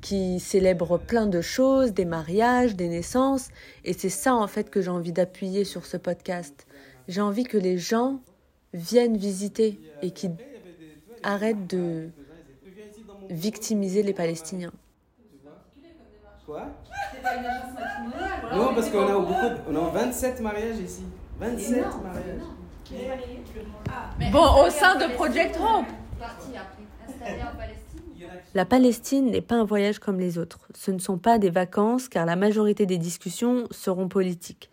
qui 0.00 0.40
célèbrent 0.40 0.98
plein 0.98 1.26
de 1.26 1.40
choses, 1.40 1.92
des 1.92 2.04
mariages, 2.04 2.74
des 2.76 2.88
naissances. 2.88 3.48
Et 3.84 3.92
c'est 3.92 4.08
ça 4.08 4.34
en 4.34 4.46
fait 4.46 4.70
que 4.70 4.80
j'ai 4.80 4.90
envie 4.90 5.12
d'appuyer 5.12 5.64
sur 5.64 5.86
ce 5.86 5.96
podcast. 5.96 6.66
J'ai 7.08 7.20
envie 7.20 7.44
que 7.44 7.58
les 7.58 7.78
gens 7.78 8.20
viennent 8.74 9.16
visiter 9.16 9.80
et 10.02 10.10
qu'ils 10.12 10.32
arrêtent 11.22 11.66
de 11.68 12.08
victimiser 13.30 14.02
les 14.02 14.12
Palestiniens. 14.12 14.72
Quoi? 16.46 16.66
C'est 17.14 17.22
pas 17.22 17.36
une 17.36 17.44
agence 17.46 17.74
matrimoniale. 17.74 18.56
Non, 18.56 18.74
parce 18.74 18.90
qu'on 18.90 19.06
a 19.06 19.18
beaucoup, 19.18 19.70
de- 19.70 19.78
on 19.78 19.86
a 19.86 19.90
27 19.90 20.40
mariages 20.40 20.78
ici. 20.78 21.02
27 21.38 21.76
mariages. 22.02 22.40
Bon, 24.30 24.64
au 24.64 24.70
sein 24.70 24.96
de 24.96 25.12
Project 25.14 25.56
Hope. 25.56 25.86
La 28.54 28.64
Palestine 28.64 29.30
n'est 29.30 29.40
pas 29.40 29.56
un 29.56 29.64
voyage 29.64 29.98
comme 29.98 30.18
les 30.18 30.38
autres. 30.38 30.60
Ce 30.74 30.90
ne 30.90 30.98
sont 30.98 31.18
pas 31.18 31.38
des 31.38 31.50
vacances 31.50 32.08
car 32.08 32.26
la 32.26 32.36
majorité 32.36 32.86
des 32.86 32.98
discussions 32.98 33.66
seront 33.70 34.08
politiques. 34.08 34.70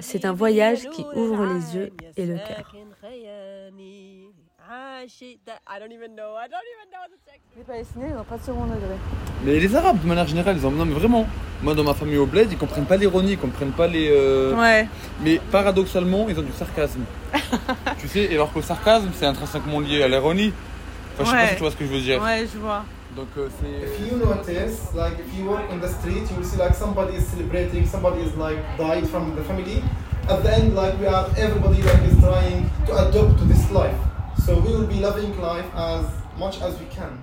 C'est 0.00 0.24
un 0.24 0.32
voyage 0.32 0.88
qui 0.90 1.04
ouvre 1.14 1.46
les 1.46 1.76
yeux 1.76 1.92
et 2.16 2.26
le 2.26 2.36
cœur. 2.36 2.74
Les 7.56 7.62
Palestiniens, 7.64 8.06
ils 8.10 8.14
n'ont 8.14 8.24
pas 8.24 8.36
de 8.36 8.42
second 8.42 8.64
degré. 8.66 8.96
Mais 9.44 9.58
les 9.58 9.76
Arabes, 9.76 10.00
de 10.02 10.06
manière 10.06 10.26
générale, 10.26 10.56
ils 10.58 10.66
ont. 10.66 10.70
Non, 10.70 10.84
mais 10.84 10.94
vraiment. 10.94 11.26
Moi, 11.62 11.74
dans 11.74 11.84
ma 11.84 11.94
famille 11.94 12.18
au 12.18 12.26
bled, 12.26 12.48
ils 12.52 12.58
comprennent 12.58 12.84
pas 12.84 12.96
l'ironie, 12.96 13.32
ils 13.32 13.38
comprennent 13.38 13.72
pas 13.72 13.86
les. 13.86 14.10
euh, 14.10 14.54
Ouais. 14.56 14.88
Mais 15.22 15.40
paradoxalement, 15.50 16.26
ils 16.28 16.38
ont 16.38 16.42
du 16.42 16.52
sarcasme. 16.52 17.00
tu 17.98 18.08
sais, 18.08 18.24
et 18.24 18.34
alors 18.34 18.52
que 18.52 18.58
le 18.58 18.64
sarcasme, 18.64 19.08
c'est 19.14 19.26
intrinsèquement 19.26 19.80
lié 19.80 20.02
à 20.02 20.08
l'ironie. 20.08 20.52
Enfin, 21.18 21.24
je 21.24 21.30
sais 21.30 21.36
pas 21.36 21.42
Ouais. 21.42 21.48
si 21.48 21.54
tu 21.54 21.60
vois 21.60 21.70
ce 21.70 21.76
que 21.76 21.84
je 21.86 21.90
veux 21.92 22.00
dire. 22.00 22.22
Ouais, 22.22 22.46
je 22.52 22.58
vois. 22.58 22.84
Donc, 23.16 23.28
euh, 23.38 23.48
c'est. 23.60 23.86
If 24.04 24.10
you 24.12 24.18
notice, 24.18 24.92
like 24.94 25.18
if 25.18 25.38
you 25.38 25.48
walk 25.48 25.62
on 25.72 25.78
the 25.78 25.88
street, 25.88 26.24
you 26.30 26.36
will 26.36 26.44
see 26.44 26.58
like 26.58 26.74
somebody 26.74 27.16
is 27.16 27.22
celebrating, 27.24 27.86
somebody 27.86 28.20
is 28.22 28.36
like 28.36 28.58
died 28.76 29.06
from 29.08 29.34
the 29.34 29.42
family. 29.42 29.82
At 30.28 30.42
the 30.42 30.50
end, 30.52 30.74
like 30.74 30.98
we 31.00 31.06
are, 31.06 31.26
everybody 31.38 31.80
like 31.82 32.02
is 32.04 32.18
trying 32.20 32.68
to 32.86 32.92
adapt 33.08 33.38
to 33.38 33.44
this 33.46 33.70
life. 33.70 33.96
So 34.44 34.58
we 34.60 34.72
will 34.72 34.86
be 34.86 35.00
loving 35.00 35.38
life 35.40 35.68
as 35.74 36.06
much 36.38 36.60
as 36.60 36.78
we 36.78 36.86
can. 36.86 37.18